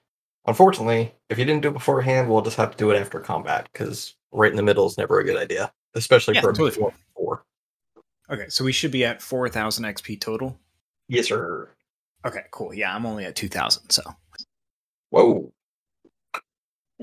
[0.46, 3.70] unfortunately, if you didn't do it beforehand, we'll just have to do it after combat
[3.72, 6.72] because right in the middle is never a good idea, especially Yeah, for a totally
[6.72, 6.94] four.
[7.16, 7.46] four.
[8.32, 10.58] Okay, so we should be at four thousand XP total.
[11.08, 11.70] Yes, sir.
[12.26, 12.74] Okay, cool.
[12.74, 13.90] Yeah, I'm only at two thousand.
[13.90, 14.02] So
[15.10, 15.53] Whoa.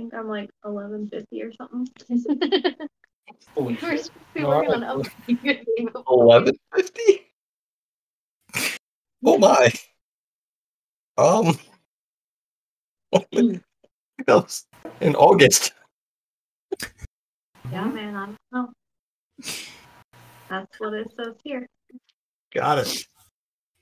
[0.00, 1.86] I think I'm like 1150 or something.
[3.54, 5.56] Holy We're supposed to be working on like- your.
[6.08, 7.26] Eleven fifty.
[9.22, 9.70] Oh my.
[11.18, 11.58] Um.
[13.32, 13.60] that
[14.28, 14.64] was
[15.02, 15.74] in August.
[17.70, 18.72] Yeah, man, I don't know.
[20.48, 21.66] That's what it says here.
[22.54, 23.06] Got it.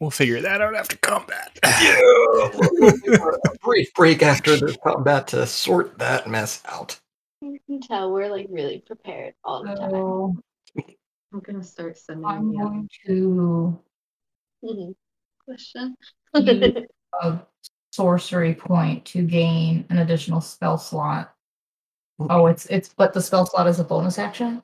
[0.01, 1.59] We'll figure that out after combat.
[1.65, 1.99] Yeah.
[1.99, 6.99] a brief break after the combat to sort that mess out.
[7.41, 9.91] You can tell we're like really prepared all the time.
[9.91, 10.37] So
[11.33, 12.59] I'm gonna start sending I'm you.
[12.59, 13.79] going to
[14.65, 14.95] Mhm.
[15.45, 15.97] Question.
[16.35, 17.39] a
[17.93, 21.35] sorcery point to gain an additional spell slot.
[22.19, 24.63] Oh, it's it's but the spell slot is a bonus action.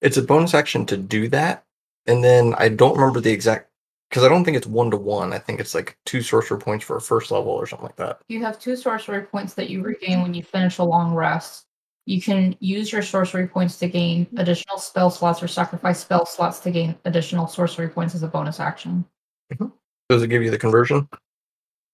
[0.00, 1.64] It's a bonus action to do that,
[2.06, 3.68] and then I don't remember the exact
[4.08, 5.32] because I don't think it's one to one.
[5.32, 8.20] I think it's like two sorcerer points for a first level or something like that.
[8.28, 11.66] You have two sorcery points that you regain when you finish a long rest.
[12.06, 16.60] You can use your sorcery points to gain additional spell slots or sacrifice spell slots
[16.60, 19.04] to gain additional sorcery points as a bonus action.
[19.52, 19.68] Mm-hmm.
[20.10, 21.08] Does it give you the conversion?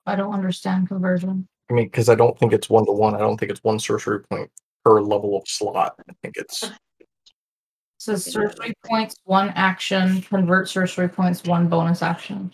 [0.07, 1.47] I don't understand conversion.
[1.71, 3.15] I mean, because I don't think it's one to one.
[3.15, 4.51] I don't think it's one sorcery point
[4.85, 5.95] per level of slot.
[6.09, 6.69] I think it's
[8.01, 12.51] It says sorcery points, one action, convert sorcery points, one bonus action.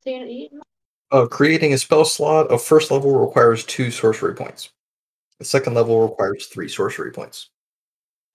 [0.00, 0.62] So you, you,
[1.12, 4.70] uh, creating a spell slot of first level requires two sorcery points.
[5.38, 7.50] The second level requires three sorcery points.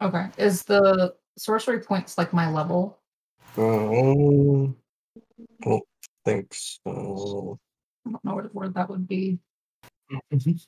[0.02, 0.28] Okay.
[0.38, 2.98] Is the sorcery points like my level?
[3.58, 4.78] Um,
[5.62, 5.84] I don't
[6.24, 7.60] think so.
[8.08, 9.40] I don't know what the word that would be.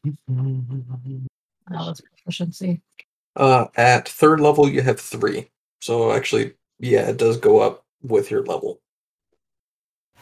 [1.70, 2.82] No, that's proficiency.
[3.36, 5.48] Uh, at third level, you have three.
[5.82, 8.80] So actually, yeah, it does go up with your level.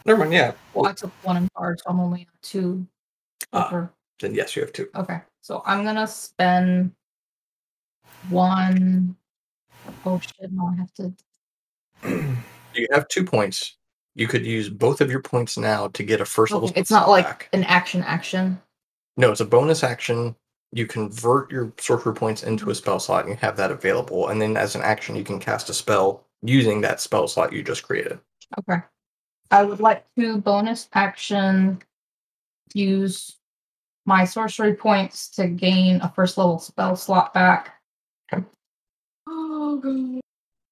[0.06, 0.32] Never mind.
[0.32, 0.52] Yeah.
[0.74, 2.86] Well, I took one in bard, so I'm only two.
[3.52, 3.92] Ah, over.
[4.20, 4.88] Then yes, you have two.
[4.94, 6.92] Okay, so I'm gonna spend
[8.30, 9.16] one.
[10.04, 10.50] Oh shit!
[10.52, 12.36] No, I have to.
[12.72, 13.76] You have two points.
[14.14, 16.70] You could use both of your points now to get a first level.
[16.76, 18.62] It's not like an action action.
[19.16, 20.36] No, it's a bonus action.
[20.72, 24.28] You convert your sorcery points into a spell slot and you have that available.
[24.28, 27.62] And then as an action, you can cast a spell using that spell slot you
[27.62, 28.18] just created.
[28.58, 28.80] Okay.
[29.50, 31.82] I would like to bonus action
[32.72, 33.36] use
[34.06, 37.74] my sorcery points to gain a first level spell slot back.
[38.32, 38.44] Okay.
[39.28, 40.20] Oh god.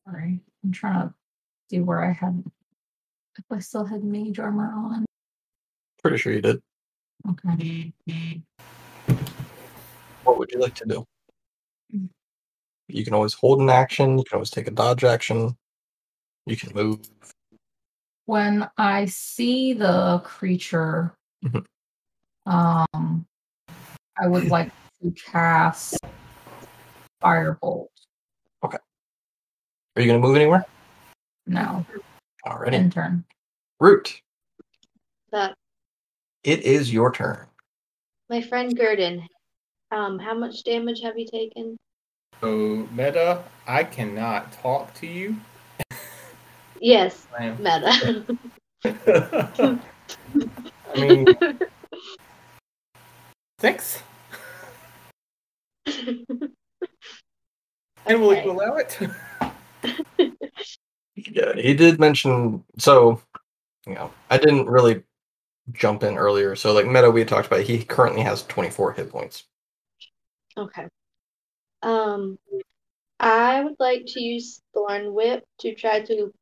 [0.07, 0.41] Sorry.
[0.65, 1.15] I'm trying to
[1.71, 2.45] see where I had
[3.37, 5.05] if I still had mage armor on.
[6.03, 6.61] Pretty sure you did.
[7.29, 7.93] Okay.
[10.29, 11.07] What would you like to do?
[12.89, 14.19] You can always hold an action.
[14.19, 15.57] You can always take a dodge action.
[16.45, 17.01] You can move.
[18.27, 21.65] When I see the creature, Mhm.
[22.45, 23.27] um
[24.21, 24.71] I would like
[25.01, 25.97] to cast
[27.25, 27.89] Firebolt.
[28.63, 28.79] Okay.
[29.97, 30.67] Are you going to move anywhere?
[31.47, 31.87] No.
[32.45, 32.75] Alrighty.
[32.75, 33.25] End turn.
[33.81, 34.21] Root,
[35.33, 35.55] that
[36.45, 37.47] it is your turn.
[38.29, 39.27] my friend Gurdon.
[39.91, 41.77] Um, how much damage have you taken?
[42.41, 45.37] So, Meta, I cannot talk to you.
[46.81, 47.27] Yes,
[47.59, 48.25] meta.
[48.85, 49.81] I
[50.97, 51.27] mean,
[53.59, 54.03] thanks.
[58.09, 58.99] And will you allow it?
[61.15, 62.65] Yeah, he did mention.
[62.79, 63.21] So,
[63.87, 65.03] you know, I didn't really
[65.73, 66.57] jump in earlier.
[66.57, 69.45] So, like Meta, we had talked about, he currently has 24 hit points.
[70.59, 70.87] Okay.
[71.83, 72.39] Um,
[73.21, 76.33] I would like to use Thorn Whip to try to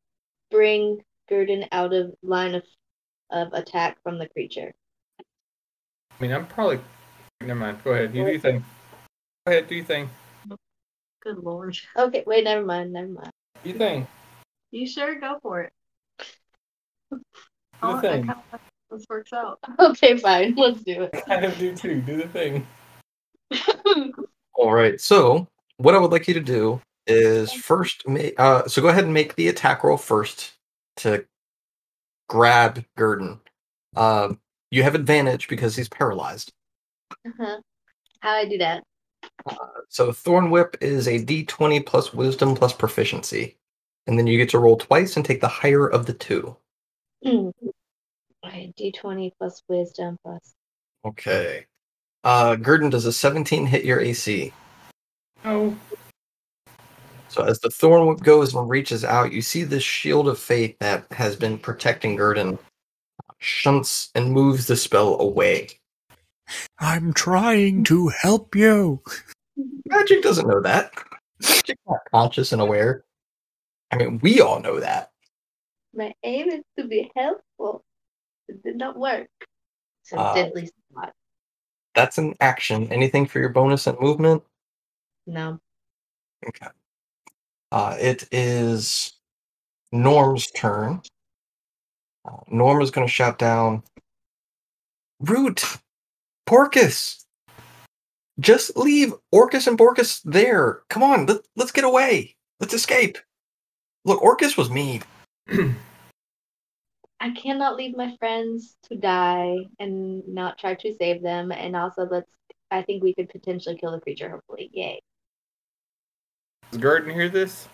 [0.51, 2.63] bring Gurdon out of line of
[3.31, 4.73] of attack from the creature.
[5.21, 6.81] I mean, I'm probably.
[7.41, 7.85] Never mind.
[7.85, 8.15] Go ahead.
[8.15, 8.65] You do your thing.
[9.45, 9.69] Go ahead.
[9.69, 10.09] Do your thing.
[11.23, 11.77] Good lord.
[11.97, 13.31] Okay, wait, never mind, never mind.
[13.65, 14.07] Do your thing.
[14.71, 15.73] You sure go for it.
[17.11, 17.21] Do
[17.83, 18.23] Oh, the thing.
[18.23, 18.43] kinda
[18.91, 19.59] this works out.
[19.79, 21.11] Okay, fine, let's do it.
[21.15, 22.01] I kind of do too.
[22.01, 22.67] Do the thing.
[24.55, 25.01] All right.
[25.01, 25.47] So
[25.79, 28.39] what I would like you to do is first make.
[28.39, 30.55] Uh, so go ahead and make the attack roll first
[30.97, 31.25] to
[32.29, 33.41] grab Gurdon.
[33.97, 34.41] Um,
[34.71, 36.53] you have advantage because he's paralyzed.
[37.27, 37.61] Uh-huh.
[38.21, 38.83] How I do that?
[39.89, 43.57] So Thorn Whip is a D20 plus Wisdom plus Proficiency,
[44.07, 46.57] and then you get to roll twice and take the higher of the two.
[47.25, 47.53] Mm.
[48.45, 50.55] Okay, D20 plus wisdom plus.
[51.05, 51.67] Okay.
[52.27, 54.53] Uh, Gurdon, does a 17 hit your AC?
[55.45, 55.77] Oh,
[57.29, 60.77] So as the thorn whip goes and reaches out, you see this shield of fate
[60.81, 62.59] that has been protecting Gurdon
[63.39, 65.69] shunts and moves the spell away.
[66.81, 69.01] I'm trying to help you.
[69.85, 70.91] Magic doesn't know that.
[71.41, 73.05] Magic's not conscious and aware.
[73.93, 75.13] I mean, we all know that.
[75.95, 77.85] My aim is to be helpful.
[78.49, 79.29] It did not work.
[80.03, 81.13] So Uh, deadly spot.
[81.97, 82.93] That's an action.
[82.93, 84.45] Anything for your bonus and movement?
[85.27, 85.59] No.
[86.47, 86.69] Okay.
[87.73, 89.15] Uh, it is
[89.91, 91.03] Norm's turn.
[92.25, 93.83] Uh, Norm is going to shout down,
[95.21, 95.65] Root,
[96.45, 97.27] Porcus,
[98.39, 100.83] just leave Orcus and Borcus there.
[100.91, 102.37] Come on, let, let's get away.
[102.61, 103.19] Let's escape.
[104.05, 105.03] Look, Orcus was mean.
[107.21, 111.51] I cannot leave my friends to die and not try to save them.
[111.53, 112.31] And also, let's.
[112.71, 114.29] I think we could potentially kill the creature.
[114.29, 115.01] Hopefully, yay!
[116.73, 117.69] does Gurdon hear this?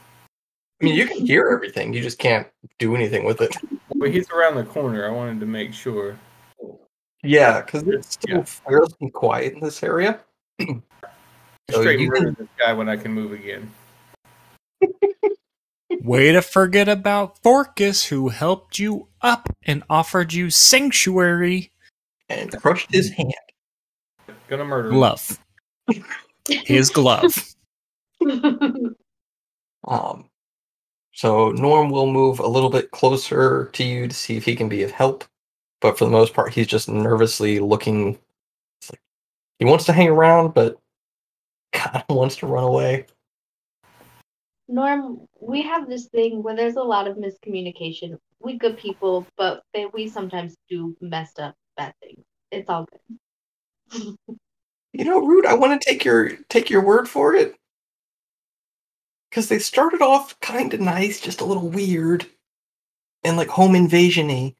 [0.80, 1.92] I mean, you can hear everything.
[1.94, 2.46] You just can't
[2.78, 3.56] do anything with it.
[3.96, 5.06] But he's around the corner.
[5.06, 6.18] I wanted to make sure.
[7.22, 8.42] Yeah, because it's still Yeah.
[8.44, 10.20] fairly quiet in this area.
[11.70, 13.70] So Straight you murder can- this guy when I can move again.
[16.00, 21.70] Way to forget about Forcus, who helped you up and offered you sanctuary.
[22.28, 23.34] And crushed his hand.
[24.48, 24.94] Gonna murder him.
[24.94, 25.38] Glove.
[26.48, 27.54] His glove.
[29.88, 30.28] Um,
[31.12, 34.68] so Norm will move a little bit closer to you to see if he can
[34.68, 35.24] be of help,
[35.80, 38.18] but for the most part, he's just nervously looking.
[38.80, 39.00] it's like
[39.58, 40.78] he wants to hang around, but
[41.72, 43.06] kind of wants to run away.
[44.68, 48.16] Norm, we have this thing where there's a lot of miscommunication.
[48.40, 52.24] We good people, but they, we sometimes do messed up bad things.
[52.50, 54.16] It's all good.
[54.92, 57.54] You know, Root, I want to take your take your word for it,
[59.30, 62.26] because they started off kind of nice, just a little weird,
[63.24, 64.54] and like home invasion-y,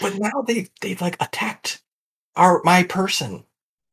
[0.00, 1.82] but now they they've like attacked
[2.34, 3.44] our my person.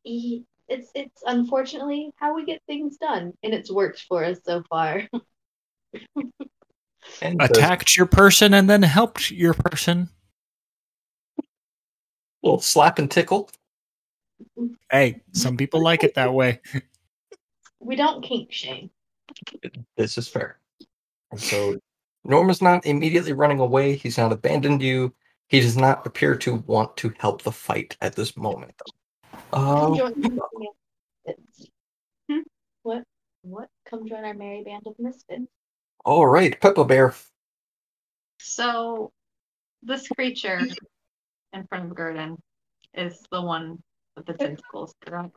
[0.06, 4.64] E- It's it's unfortunately how we get things done, and it's worked for us so
[4.70, 5.08] far.
[7.22, 10.10] And Attacked your person and then helped your person.
[12.42, 13.50] little slap and tickle.
[14.90, 16.62] Hey, some people like it that way.
[17.86, 18.90] We don't kink shame.
[19.98, 20.58] This is fair.
[21.32, 21.78] And so
[22.24, 23.96] Norm is not immediately running away.
[23.98, 25.14] He's not abandoned you.
[25.50, 28.72] He does not appear to want to help the fight at this moment.
[28.78, 28.94] Come
[29.54, 31.36] Join the.
[32.30, 32.40] Hmm?
[32.84, 33.04] What?
[33.42, 33.70] What?
[33.90, 35.44] Come join our merry band of misfits.
[36.06, 37.14] all right, Peppa Bear.
[38.40, 39.12] So
[39.82, 40.62] this creature
[41.54, 42.38] in front of Gurdon
[42.94, 43.82] is the one
[44.16, 45.36] with the tentacles, correct?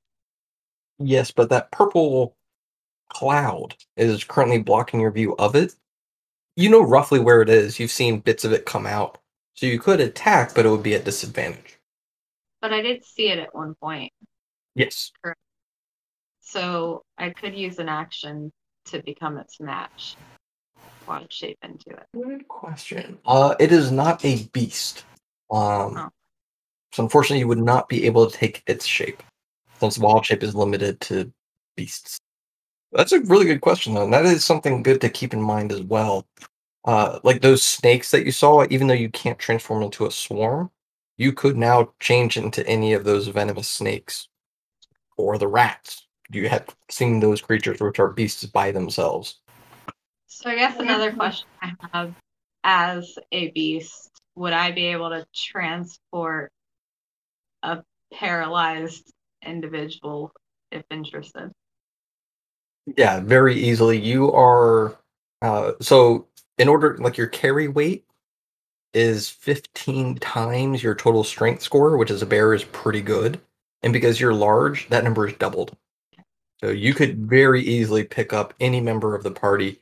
[0.99, 2.37] Yes, but that purple
[3.12, 5.75] cloud is currently blocking your view of it.
[6.57, 7.79] You know roughly where it is.
[7.79, 9.19] You've seen bits of it come out.
[9.55, 11.76] So you could attack, but it would be at disadvantage.
[12.67, 14.12] But I did see it at one point.
[14.75, 15.12] Yes.
[16.41, 18.53] So I could use an action
[18.87, 20.17] to become its match.
[21.07, 22.07] Wild shape into it.
[22.12, 23.19] Good question.
[23.25, 25.05] Uh, it is not a beast.
[25.49, 26.09] Um, Oh.
[26.93, 29.23] so unfortunately, you would not be able to take its shape,
[29.79, 31.33] since wild shape is limited to
[31.77, 32.19] beasts.
[32.91, 34.03] That's a really good question, though.
[34.03, 36.27] And that is something good to keep in mind as well.
[36.85, 40.73] Uh, like those snakes that you saw, even though you can't transform into a swarm,
[41.17, 44.29] you could now change into any of those venomous snakes,
[45.17, 46.07] or the rats.
[46.31, 49.41] You have seen those creatures, which are beasts by themselves.
[50.27, 52.14] So I guess another question I have
[52.64, 56.51] as a beast, would I be able to transport
[57.62, 59.12] a paralyzed
[59.45, 60.33] individual
[60.73, 61.53] if interested?
[62.97, 63.99] Yeah, very easily.
[63.99, 64.97] You are
[65.43, 66.27] uh so
[66.59, 68.06] in order like your carry weight
[68.95, 73.41] is 15 times your total strength score, which as a bear is pretty good.
[73.82, 75.76] And because you're large, that number is doubled.
[76.61, 79.80] So you could very easily pick up any member of the party.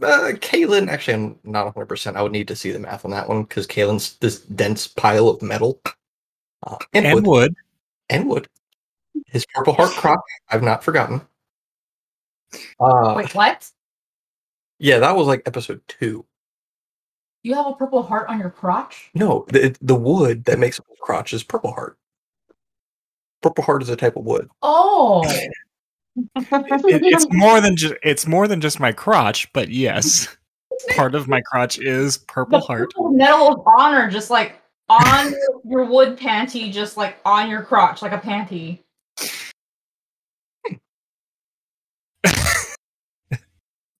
[0.00, 2.16] Uh, Kalen, actually, I'm not 100%.
[2.16, 5.28] I would need to see the math on that one because Kalen's this dense pile
[5.28, 5.80] of metal.
[6.66, 7.26] Uh, and, And wood.
[7.26, 7.54] wood.
[8.08, 8.48] And wood.
[9.26, 10.20] His purple heart crotch.
[10.48, 11.20] I've not forgotten.
[12.78, 13.68] Uh, Wait, what?
[14.78, 16.24] yeah, that was like episode two.
[17.44, 19.10] You have a purple heart on your crotch?
[19.14, 21.98] No, the the wood that makes a crotch is purple heart.
[23.42, 24.48] Purple heart is a type of wood.
[24.62, 30.34] Oh, It- it's more than just it's more than just my crotch, but yes,
[30.96, 32.90] part of my crotch is the purple heart.
[32.94, 37.62] purple medal of honor, just like on your- your wood panty, just like on your
[37.62, 38.78] crotch, like a panty.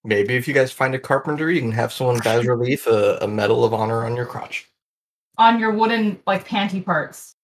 [0.05, 3.27] Maybe if you guys find a carpenter, you can have someone bas relief a, a
[3.27, 4.69] medal of honor on your crotch.
[5.37, 7.35] on your wooden like panty parts.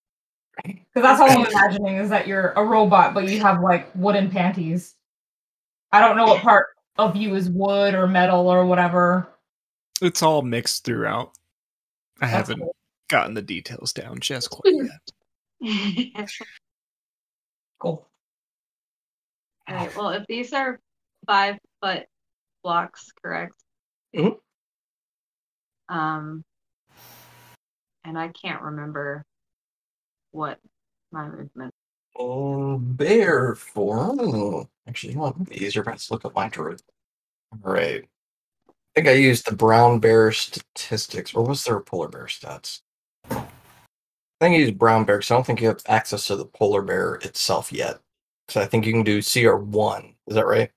[0.64, 4.30] Because that's all I'm imagining is that you're a robot, but you have like wooden
[4.30, 4.94] panties.
[5.92, 9.28] I don't know what part of you is wood or metal or whatever.
[10.02, 11.32] It's all mixed throughout.
[12.22, 12.76] I That's haven't cool.
[13.10, 14.74] gotten the details down just quite
[15.64, 16.30] yet.
[17.80, 18.08] Cool.
[19.68, 19.96] All right.
[19.96, 20.80] Well, if these are
[21.26, 22.06] five foot
[22.64, 23.56] blocks, correct?
[24.16, 24.40] Mhm.
[25.90, 26.44] Um,
[28.04, 29.26] and I can't remember
[30.32, 30.60] what
[31.12, 31.74] my movement.
[32.20, 34.68] Um, bear form.
[34.88, 35.36] Actually, you know what?
[35.36, 36.82] It'd be easier if I just look up my druid.
[37.52, 38.04] All right.
[38.68, 42.82] I think I used the brown bear statistics, or was there polar bear stats?
[43.30, 43.46] I
[44.40, 46.82] think I used brown bear because I don't think you have access to the polar
[46.82, 48.00] bear itself yet.
[48.50, 50.16] So I think you can do CR1.
[50.28, 50.72] Is that right?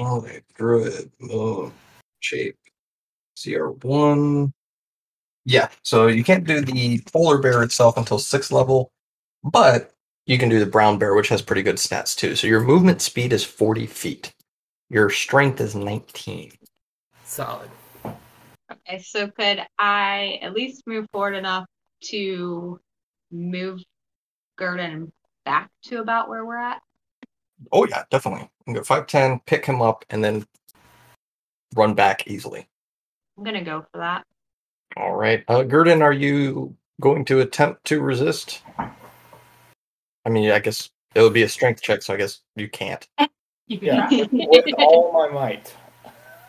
[0.00, 1.72] Okay, druid, moon,
[2.20, 2.56] shape,
[3.36, 4.52] CR1.
[5.44, 8.92] Yeah, so you can't do the polar bear itself until sixth level,
[9.42, 9.92] but
[10.26, 12.36] you can do the brown bear, which has pretty good stats too.
[12.36, 14.32] So your movement speed is 40 feet.
[14.88, 16.52] Your strength is 19.
[17.24, 17.70] Solid.
[18.04, 21.66] Okay, so could I at least move forward enough
[22.04, 22.80] to
[23.30, 23.82] move
[24.56, 25.12] Gurdon
[25.44, 26.82] back to about where we're at?
[27.70, 28.48] Oh yeah, definitely.
[28.66, 30.46] You can go 5'10, pick him up, and then
[31.74, 32.66] run back easily.
[33.38, 34.24] I'm gonna go for that.
[34.96, 35.44] All right.
[35.48, 38.62] Uh Gurdon, are you going to attempt to resist?
[40.24, 43.06] I mean, I guess it would be a strength check, so I guess you can't.
[43.66, 44.08] You can Yeah.
[44.08, 44.18] try.
[44.32, 45.74] With all my might.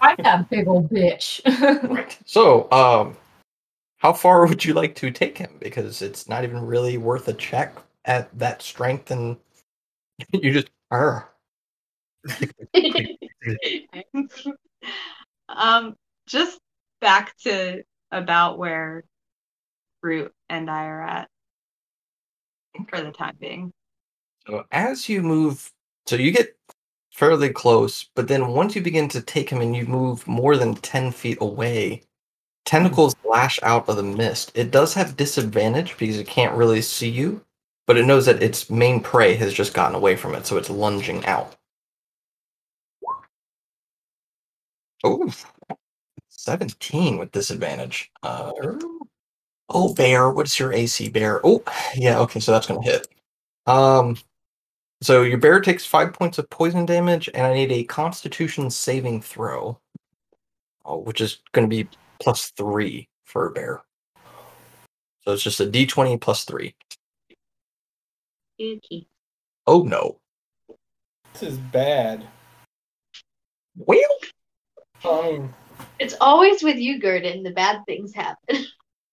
[0.01, 1.41] I'm that big old bitch.
[1.89, 2.18] Right.
[2.26, 3.16] So, um,
[3.97, 5.57] how far would you like to take him?
[5.59, 7.74] Because it's not even really worth a check
[8.05, 9.38] at that strength, and
[10.34, 11.29] you just are.
[15.49, 15.95] um,
[16.27, 16.59] just
[17.01, 19.03] back to about where
[20.01, 21.29] Root and I are at
[22.87, 23.71] for the time being.
[24.47, 25.71] So as you move,
[26.05, 26.55] so you get
[27.11, 30.75] fairly close, but then once you begin to take him and you move more than
[30.75, 32.03] 10 feet away,
[32.65, 34.51] tentacles lash out of the mist.
[34.55, 37.43] It does have disadvantage because it can't really see you,
[37.86, 40.69] but it knows that its main prey has just gotten away from it, so it's
[40.69, 41.55] lunging out.
[45.03, 45.31] Oh,
[46.29, 48.11] 17 with disadvantage.
[48.21, 48.51] Uh,
[49.69, 51.41] oh, bear, what's your AC, bear?
[51.43, 51.63] Oh,
[51.95, 53.07] yeah, okay, so that's going to hit.
[53.65, 54.17] Um,
[55.01, 59.21] so your bear takes five points of poison damage, and I need a Constitution saving
[59.21, 59.77] throw,
[60.86, 61.89] oh, which is going to be
[62.21, 63.81] plus three for a bear.
[65.25, 66.75] So it's just a D20 plus three.
[68.57, 69.07] Yuki.
[69.67, 70.19] Oh no!
[71.33, 72.25] This is bad.
[73.75, 73.99] Well,
[75.03, 75.53] I mean,
[75.99, 77.43] It's always with you, Gurdon.
[77.43, 78.65] The bad things happen.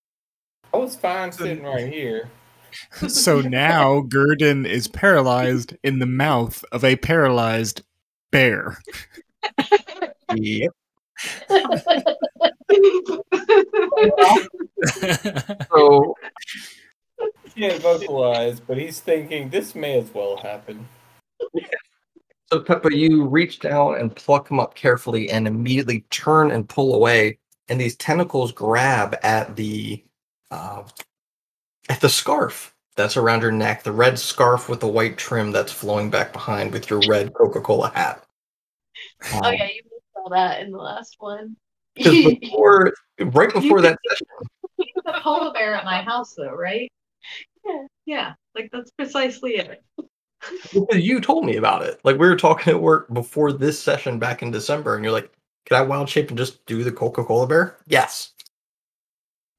[0.75, 2.29] I was fine sitting right here.
[3.09, 7.83] so now Gurdon is paralyzed in the mouth of a paralyzed
[8.31, 8.79] bear.
[10.35, 10.71] yep.
[15.71, 16.80] So He
[17.57, 20.89] can't vocalize, but he's thinking this may as well happen.
[22.53, 26.95] So, Peppa, you reach down and pluck him up carefully and immediately turn and pull
[26.95, 27.39] away.
[27.69, 30.03] And these tentacles grab at the
[30.51, 30.83] uh,
[31.89, 35.73] at the scarf that's around your neck, the red scarf with the white trim that's
[35.73, 38.25] flowing back behind with your red Coca Cola hat.
[39.35, 41.57] oh yeah, you missed all that in the last one.
[41.95, 44.27] Because before, right before that session,
[44.79, 46.91] the polar bear at my house, though, right?
[47.65, 48.35] Yeah, yeah.
[48.55, 49.83] Like that's precisely it.
[50.93, 52.01] you told me about it.
[52.05, 55.31] Like we were talking at work before this session back in December, and you're like,
[55.67, 58.33] "Can I wild shape and just do the Coca Cola bear?" Yes.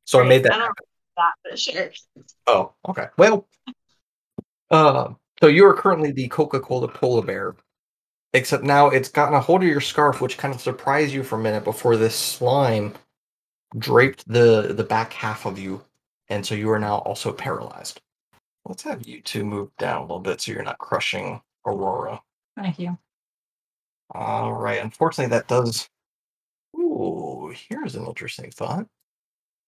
[0.06, 0.54] So I made that.
[0.54, 0.76] I don't
[1.18, 1.90] that for sure.
[2.48, 3.08] Oh, okay.
[3.18, 3.48] Well,
[4.70, 7.56] uh, so you are currently the Coca Cola polar bear,
[8.34, 11.36] except now it's gotten a hold of your scarf, which kind of surprised you for
[11.36, 12.94] a minute before this slime
[13.78, 15.84] draped the the back half of you,
[16.32, 18.00] and so you are now also paralyzed.
[18.66, 22.22] Let's have you two move down a little bit so you're not crushing Aurora.
[22.56, 22.98] Thank you.
[24.12, 24.82] All right.
[24.82, 25.90] Unfortunately, that does.
[26.78, 28.86] Ooh, here's an interesting thought.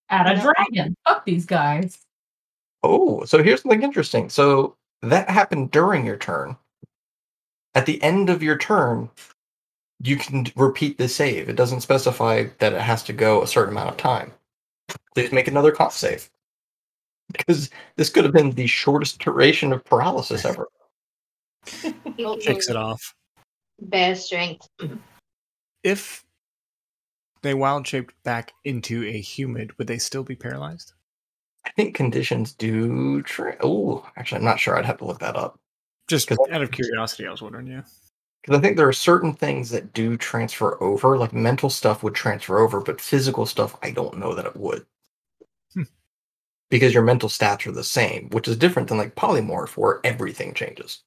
[0.10, 0.96] Add a dragon.
[1.06, 2.00] Fuck these guys.
[2.82, 4.30] Oh, so here's something interesting.
[4.30, 6.56] So that happened during your turn.
[7.76, 9.10] At the end of your turn,
[10.02, 11.50] you can repeat the save.
[11.50, 14.32] It doesn't specify that it has to go a certain amount of time.
[15.14, 16.30] Please make another con save.
[17.32, 20.68] Because this could have been the shortest duration of paralysis ever.
[21.66, 23.16] Shakes it off.
[23.80, 24.68] Bear strength.
[25.84, 26.24] If
[27.42, 30.94] they wild shaped back into a humid, would they still be paralyzed?
[31.66, 33.22] I think conditions do.
[33.24, 34.78] Tra- oh, actually, I'm not sure.
[34.78, 35.60] I'd have to look that up.
[36.08, 37.68] Just 'Cause- out of curiosity, I was wondering.
[37.68, 37.84] Yeah.
[38.42, 42.14] Because I think there are certain things that do transfer over, like mental stuff would
[42.14, 44.86] transfer over, but physical stuff, I don't know that it would.
[46.74, 50.56] Because your mental stats are the same, which is different than like polymorph, where everything
[50.56, 51.04] changes.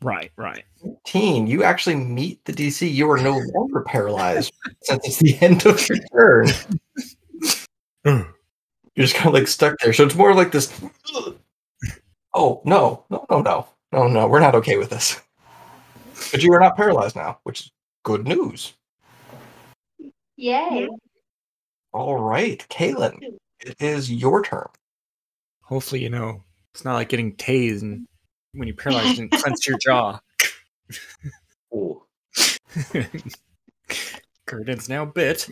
[0.00, 0.30] Right.
[0.36, 0.62] Right.
[1.04, 2.88] Teen, you actually meet the DC.
[2.88, 4.52] You are no longer paralyzed
[4.84, 6.46] since it's the end of your turn.
[8.94, 9.92] You're just kind of like stuck there.
[9.92, 10.72] So it's more like this.
[12.34, 14.28] Oh no, no, no, no, no, no.
[14.28, 15.20] We're not okay with this.
[16.30, 17.72] But you are not paralyzed now, which is
[18.04, 18.74] good news.
[20.36, 20.88] Yay.
[21.92, 23.18] All right, Kaylin,
[23.60, 24.68] it is your turn.
[25.68, 26.42] Hopefully, you know
[26.74, 28.06] it's not like getting tased and
[28.52, 30.20] when you're paralyzed and clench your jaw.
[31.74, 32.02] Ooh.
[34.46, 35.48] Curtain's now bit.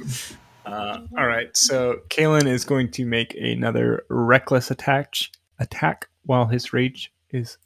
[0.64, 5.14] Uh, all right, so Kalen is going to make another reckless attack
[5.58, 7.58] attack while his rage is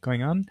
[0.00, 0.46] going on,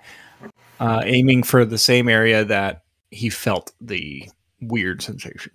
[0.79, 4.29] uh, aiming for the same area that he felt the
[4.61, 5.53] weird sensation.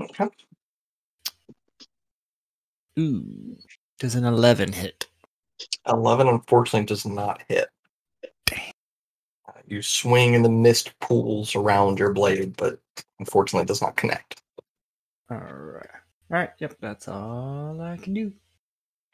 [0.00, 0.26] Okay.
[2.98, 3.56] Ooh,
[3.98, 5.06] does an eleven hit?
[5.88, 7.68] 11 unfortunately does not hit.
[8.46, 8.72] Dang.
[9.48, 12.78] Uh, you swing and the mist pools around your blade, but
[13.18, 14.40] unfortunately does not connect.
[15.30, 15.86] All right,
[16.30, 16.50] all right.
[16.58, 18.32] Yep, that's all I can do.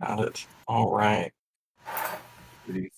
[0.00, 0.46] Got it.
[0.68, 1.32] All right.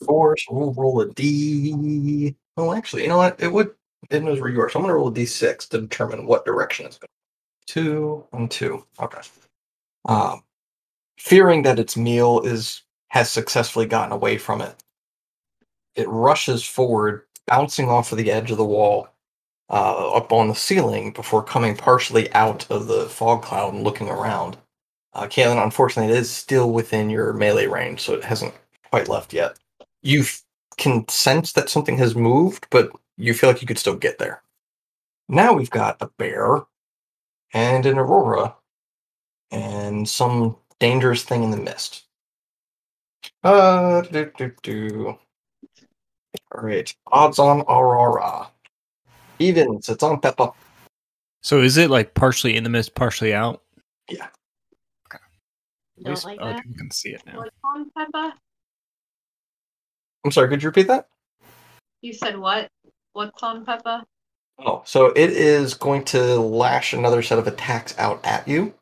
[0.05, 2.37] Four, so we'll roll a D.
[2.57, 3.41] Well, actually, you know what?
[3.41, 3.71] It would.
[4.11, 6.45] It knows where you are, so I'm going to roll a D6 to determine what
[6.45, 7.09] direction it's going.
[7.67, 8.85] Two and two.
[9.01, 9.21] Okay.
[10.05, 10.43] Um,
[11.19, 14.75] fearing that its meal is has successfully gotten away from it,
[15.95, 19.09] it rushes forward, bouncing off of the edge of the wall,
[19.71, 24.09] uh, up on the ceiling before coming partially out of the fog cloud and looking
[24.09, 24.57] around.
[25.15, 28.55] Uh, Kaylin, unfortunately, it is still within your melee range, so it hasn't
[28.91, 29.57] quite left yet.
[30.03, 30.25] You
[30.77, 34.43] can sense that something has moved, but you feel like you could still get there.
[35.29, 36.63] Now we've got a bear
[37.53, 38.55] and an aurora
[39.51, 42.05] and some dangerous thing in the mist.
[43.43, 45.19] Uh, do, do, do.
[46.53, 48.49] All right, odds on aurora.
[49.39, 50.53] Evens, it's on Peppa.
[51.43, 53.63] So is it like partially in the mist, partially out?
[54.11, 54.29] Yeah.
[55.09, 55.23] Okay.
[55.99, 56.63] At Don't least like other that.
[56.63, 57.39] people can see it now.
[57.39, 58.35] What's on Peppa?
[60.25, 61.09] I'm sorry, could you repeat that?
[62.01, 62.69] You said what?
[63.13, 64.05] What's on Peppa?
[64.59, 68.73] Oh, so it is going to lash another set of attacks out at you.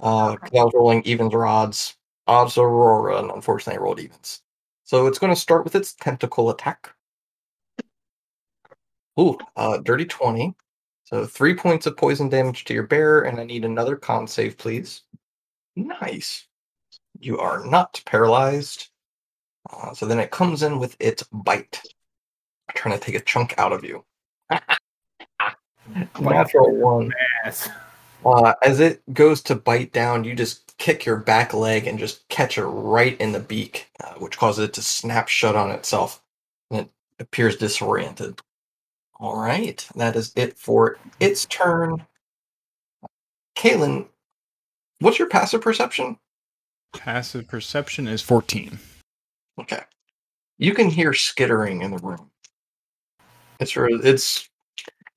[0.00, 1.96] Uh, I was rolling evens or odds.
[2.26, 4.42] Odds Aurora, and unfortunately I rolled evens.
[4.84, 6.94] So it's going to start with its tentacle attack.
[9.18, 10.54] Ooh, uh, dirty 20.
[11.04, 14.58] So three points of poison damage to your bear, and I need another con save,
[14.58, 15.02] please.
[15.74, 16.46] Nice.
[17.18, 18.88] You are not paralyzed.
[19.70, 21.80] Uh, so then it comes in with its bite,
[22.74, 24.04] trying to take a chunk out of you.
[26.20, 27.12] Natural one.
[27.44, 27.70] Ass.
[28.24, 32.28] Uh, as it goes to bite down, you just kick your back leg and just
[32.28, 36.22] catch it right in the beak, uh, which causes it to snap shut on itself,
[36.70, 38.40] and it appears disoriented.
[39.20, 42.06] All right, that is it for its turn.
[43.56, 44.06] Kaylin,
[45.00, 46.18] what's your passive perception?
[46.94, 48.78] Passive perception is 14.
[49.60, 49.82] Okay,
[50.58, 52.30] you can hear skittering in the room.
[53.60, 54.47] It's it's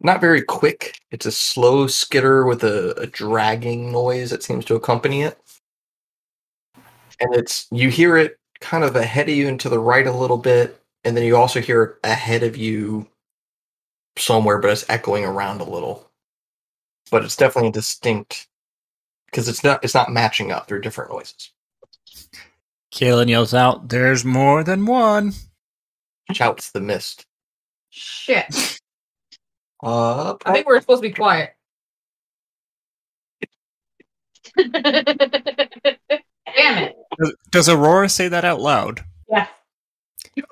[0.03, 0.99] not very quick.
[1.11, 5.37] It's a slow skitter with a, a dragging noise that seems to accompany it.
[7.19, 10.11] And it's you hear it kind of ahead of you and to the right a
[10.11, 13.07] little bit, and then you also hear it ahead of you
[14.17, 16.09] somewhere, but it's echoing around a little.
[17.11, 18.47] But it's definitely distinct
[19.25, 20.67] because it's not it's not matching up.
[20.67, 21.51] They're different noises.
[22.91, 25.33] Kalen yells out, There's more than one.
[26.31, 27.25] Shouts the mist.
[27.89, 28.79] Shit.
[29.83, 31.53] Uh, I think we're supposed to be quiet.
[34.57, 34.77] Damn
[36.83, 36.95] it.
[37.19, 39.03] Does- Does Aurora say that out loud?
[39.29, 39.47] Yeah.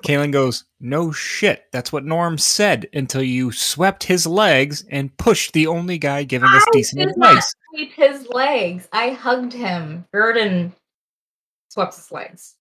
[0.04, 1.64] Kaylin goes, No shit.
[1.72, 6.48] That's what Norm said until you swept his legs and pushed the only guy giving
[6.48, 7.54] us I decent did not advice.
[7.74, 8.88] sweep his legs.
[8.92, 10.04] I hugged him.
[10.12, 10.72] Gurdon
[11.68, 12.56] swept his legs.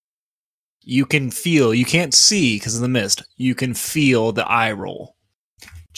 [0.81, 3.23] You can feel, you can't see because of the mist.
[3.37, 5.15] You can feel the eye roll.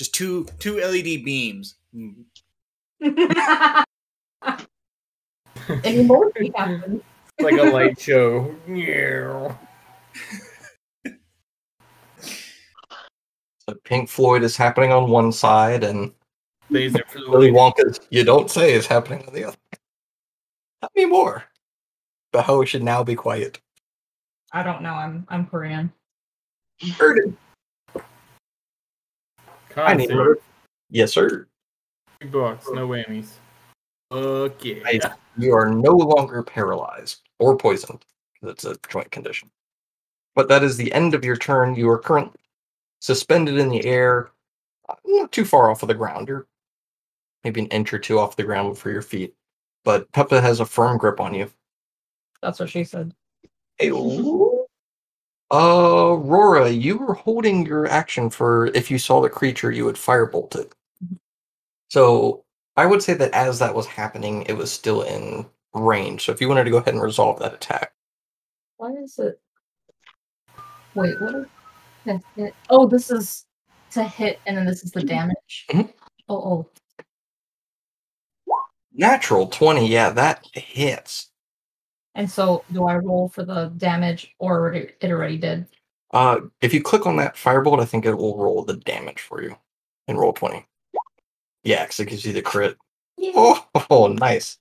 [0.01, 1.75] Just two two LED beams.
[5.83, 7.03] Anymore happen.
[7.39, 8.55] like a light show.
[8.67, 9.53] Yeah.
[13.69, 16.11] So Pink Floyd is happening on one side, and
[16.71, 19.57] Laser Willy Wonka's "You Don't Say" is happening on the other.
[20.81, 21.43] Tell me more.
[22.33, 23.61] Beho should now be quiet.
[24.51, 24.95] I don't know.
[24.95, 25.93] I'm I'm Korean.
[26.97, 27.33] Heard it.
[29.77, 30.15] I need Concert.
[30.15, 30.37] more.
[30.89, 31.47] Yes, sir.
[32.19, 33.33] Two bucks, no whammies.
[34.11, 34.83] Fuck yeah.
[34.83, 35.05] Nice.
[35.37, 38.03] You are no longer paralyzed or poisoned
[38.41, 39.49] That's a joint condition.
[40.35, 41.75] But that is the end of your turn.
[41.75, 42.39] You are currently
[42.99, 44.31] suspended in the air,
[44.89, 46.27] uh, not too far off of the ground.
[46.27, 46.47] You're
[47.43, 49.33] maybe an inch or two off the ground for your feet.
[49.83, 51.49] But Peppa has a firm grip on you.
[52.41, 53.13] That's what she said.
[53.77, 54.50] Hey, ooh.
[55.51, 59.95] Uh, Aurora, you were holding your action for if you saw the creature, you would
[59.95, 60.73] firebolt it.
[61.89, 62.45] So
[62.77, 66.23] I would say that as that was happening, it was still in range.
[66.23, 67.93] So if you wanted to go ahead and resolve that attack,
[68.77, 69.39] Why is it?
[70.95, 72.21] Wait, what is?
[72.69, 73.45] Oh, this is
[73.91, 75.67] to hit, and then this is the damage.
[75.69, 75.93] Mhm.
[76.29, 76.69] Oh, oh.
[78.93, 81.30] natural 20, yeah, that hits.
[82.15, 85.67] And so, do I roll for the damage, or it already did?
[86.11, 89.41] Uh, if you click on that firebolt, I think it will roll the damage for
[89.41, 89.55] you
[90.07, 90.65] and roll 20.
[91.63, 92.77] Yeah, because it gives you the crit.
[93.21, 94.57] Oh, oh, nice.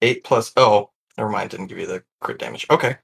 [0.00, 0.52] Eight plus.
[0.56, 1.50] Oh, never mind.
[1.50, 2.66] Didn't give you the crit damage.
[2.70, 2.96] Okay.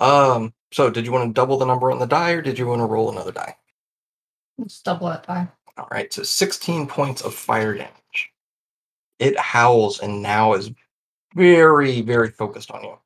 [0.00, 0.54] Um.
[0.72, 2.80] So, did you want to double the number on the die, or did you want
[2.80, 3.56] to roll another die?
[4.56, 5.48] Let's double that by.
[5.76, 6.12] All right.
[6.12, 8.32] So, 16 points of fire damage.
[9.18, 10.70] It howls and now is
[11.34, 12.98] very, very focused on you,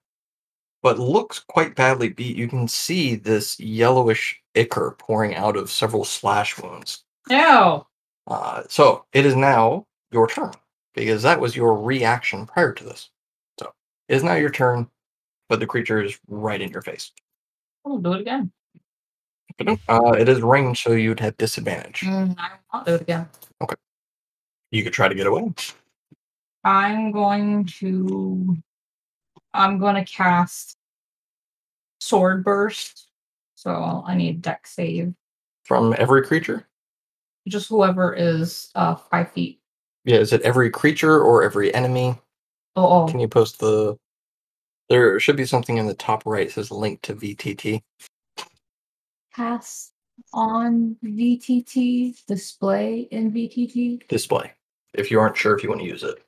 [0.83, 2.37] but looks quite badly beat.
[2.37, 7.05] You can see this yellowish ichor pouring out of several slash wounds.
[7.29, 7.85] Ew.
[8.27, 10.53] Uh, so it is now your turn
[10.95, 13.11] because that was your reaction prior to this.
[13.59, 13.73] So
[14.09, 14.89] it is now your turn,
[15.49, 17.13] but the creature is right in your face.
[17.85, 18.53] I'll do it again.
[19.89, 22.01] Uh, it is ranged, so you'd have disadvantage.
[22.01, 23.29] Mm, I will not do it again.
[23.61, 23.75] Okay.
[24.71, 25.53] You could try to get away.
[26.65, 28.57] I'm going to.
[29.55, 30.77] I'm going to cast
[32.01, 33.09] Sword Burst.
[33.55, 35.15] So I need Dex save.
[35.65, 36.67] From every creature?
[37.49, 39.61] Just whoever is uh five feet.
[40.05, 42.17] Yeah, is it every creature or every enemy?
[42.75, 43.21] Oh, Can oh.
[43.21, 43.97] you post the.
[44.89, 47.81] There should be something in the top right that says link to VTT.
[49.35, 49.93] cast
[50.35, 54.07] on VTT, display in VTT.
[54.09, 54.53] display
[54.95, 56.23] if you aren't sure if you want to use it.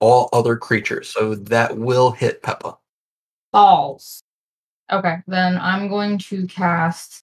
[0.00, 2.76] All other creatures, so that will hit Peppa.
[3.52, 4.22] Balls.
[4.92, 7.22] Okay, then I'm going to cast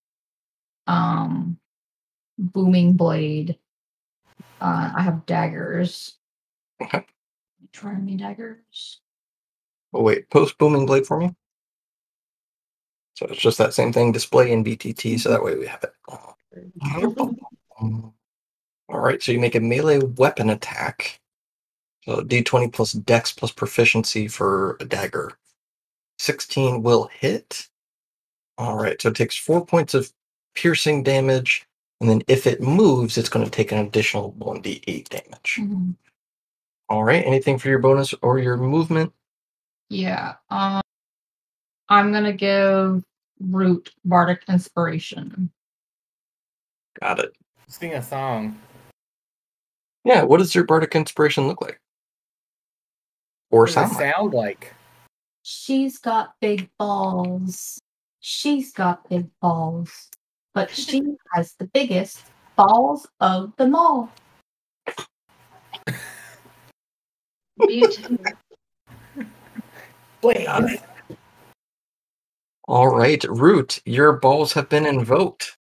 [0.87, 1.57] um
[2.37, 3.57] booming blade.
[4.59, 6.15] Uh I have daggers.
[6.81, 7.05] Okay.
[7.71, 8.99] Try me daggers.
[9.93, 11.35] Oh wait, post booming blade for me.
[13.15, 15.93] So it's just that same thing, display in VTT, so that way we have it.
[18.89, 21.20] All right, so you make a melee weapon attack.
[22.03, 25.33] So D20 plus Dex plus proficiency for a dagger.
[26.19, 27.67] 16 will hit.
[28.57, 30.11] All right, so it takes four points of
[30.55, 31.65] piercing damage,
[31.99, 35.57] and then if it moves, it's going to take an additional 1d8 damage.
[35.59, 35.95] Mhm.
[36.89, 39.13] All right, anything for your bonus or your movement?
[39.89, 40.35] Yeah.
[40.49, 40.81] Um
[41.89, 43.03] I'm gonna give
[43.41, 45.51] Root Bardic Inspiration.
[47.01, 47.35] Got it.
[47.67, 48.57] Sing a song.
[50.05, 51.80] Yeah, what does your bardic inspiration look like?
[53.51, 54.15] Or What does sound it like?
[54.15, 54.73] sound like?
[55.43, 57.79] She's got big balls.
[58.19, 60.09] She's got big balls.
[60.53, 61.01] But she
[61.33, 62.23] has the biggest
[62.55, 64.09] balls of them all.
[67.67, 68.17] Beautiful.
[70.23, 70.81] Got it.
[72.67, 75.57] All right, Root, your balls have been invoked.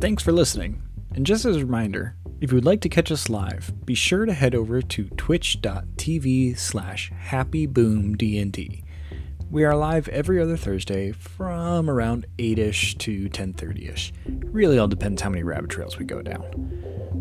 [0.00, 0.82] Thanks for listening.
[1.14, 4.26] And just as a reminder, if you would like to catch us live, be sure
[4.26, 8.82] to head over to twitch.tv slash happyboomdnd.
[9.50, 14.12] We are live every other Thursday from around 8ish to 10.30ish.
[14.52, 16.44] Really all depends how many rabbit trails we go down.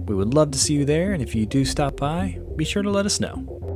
[0.07, 2.83] We would love to see you there, and if you do stop by, be sure
[2.83, 3.74] to let us know.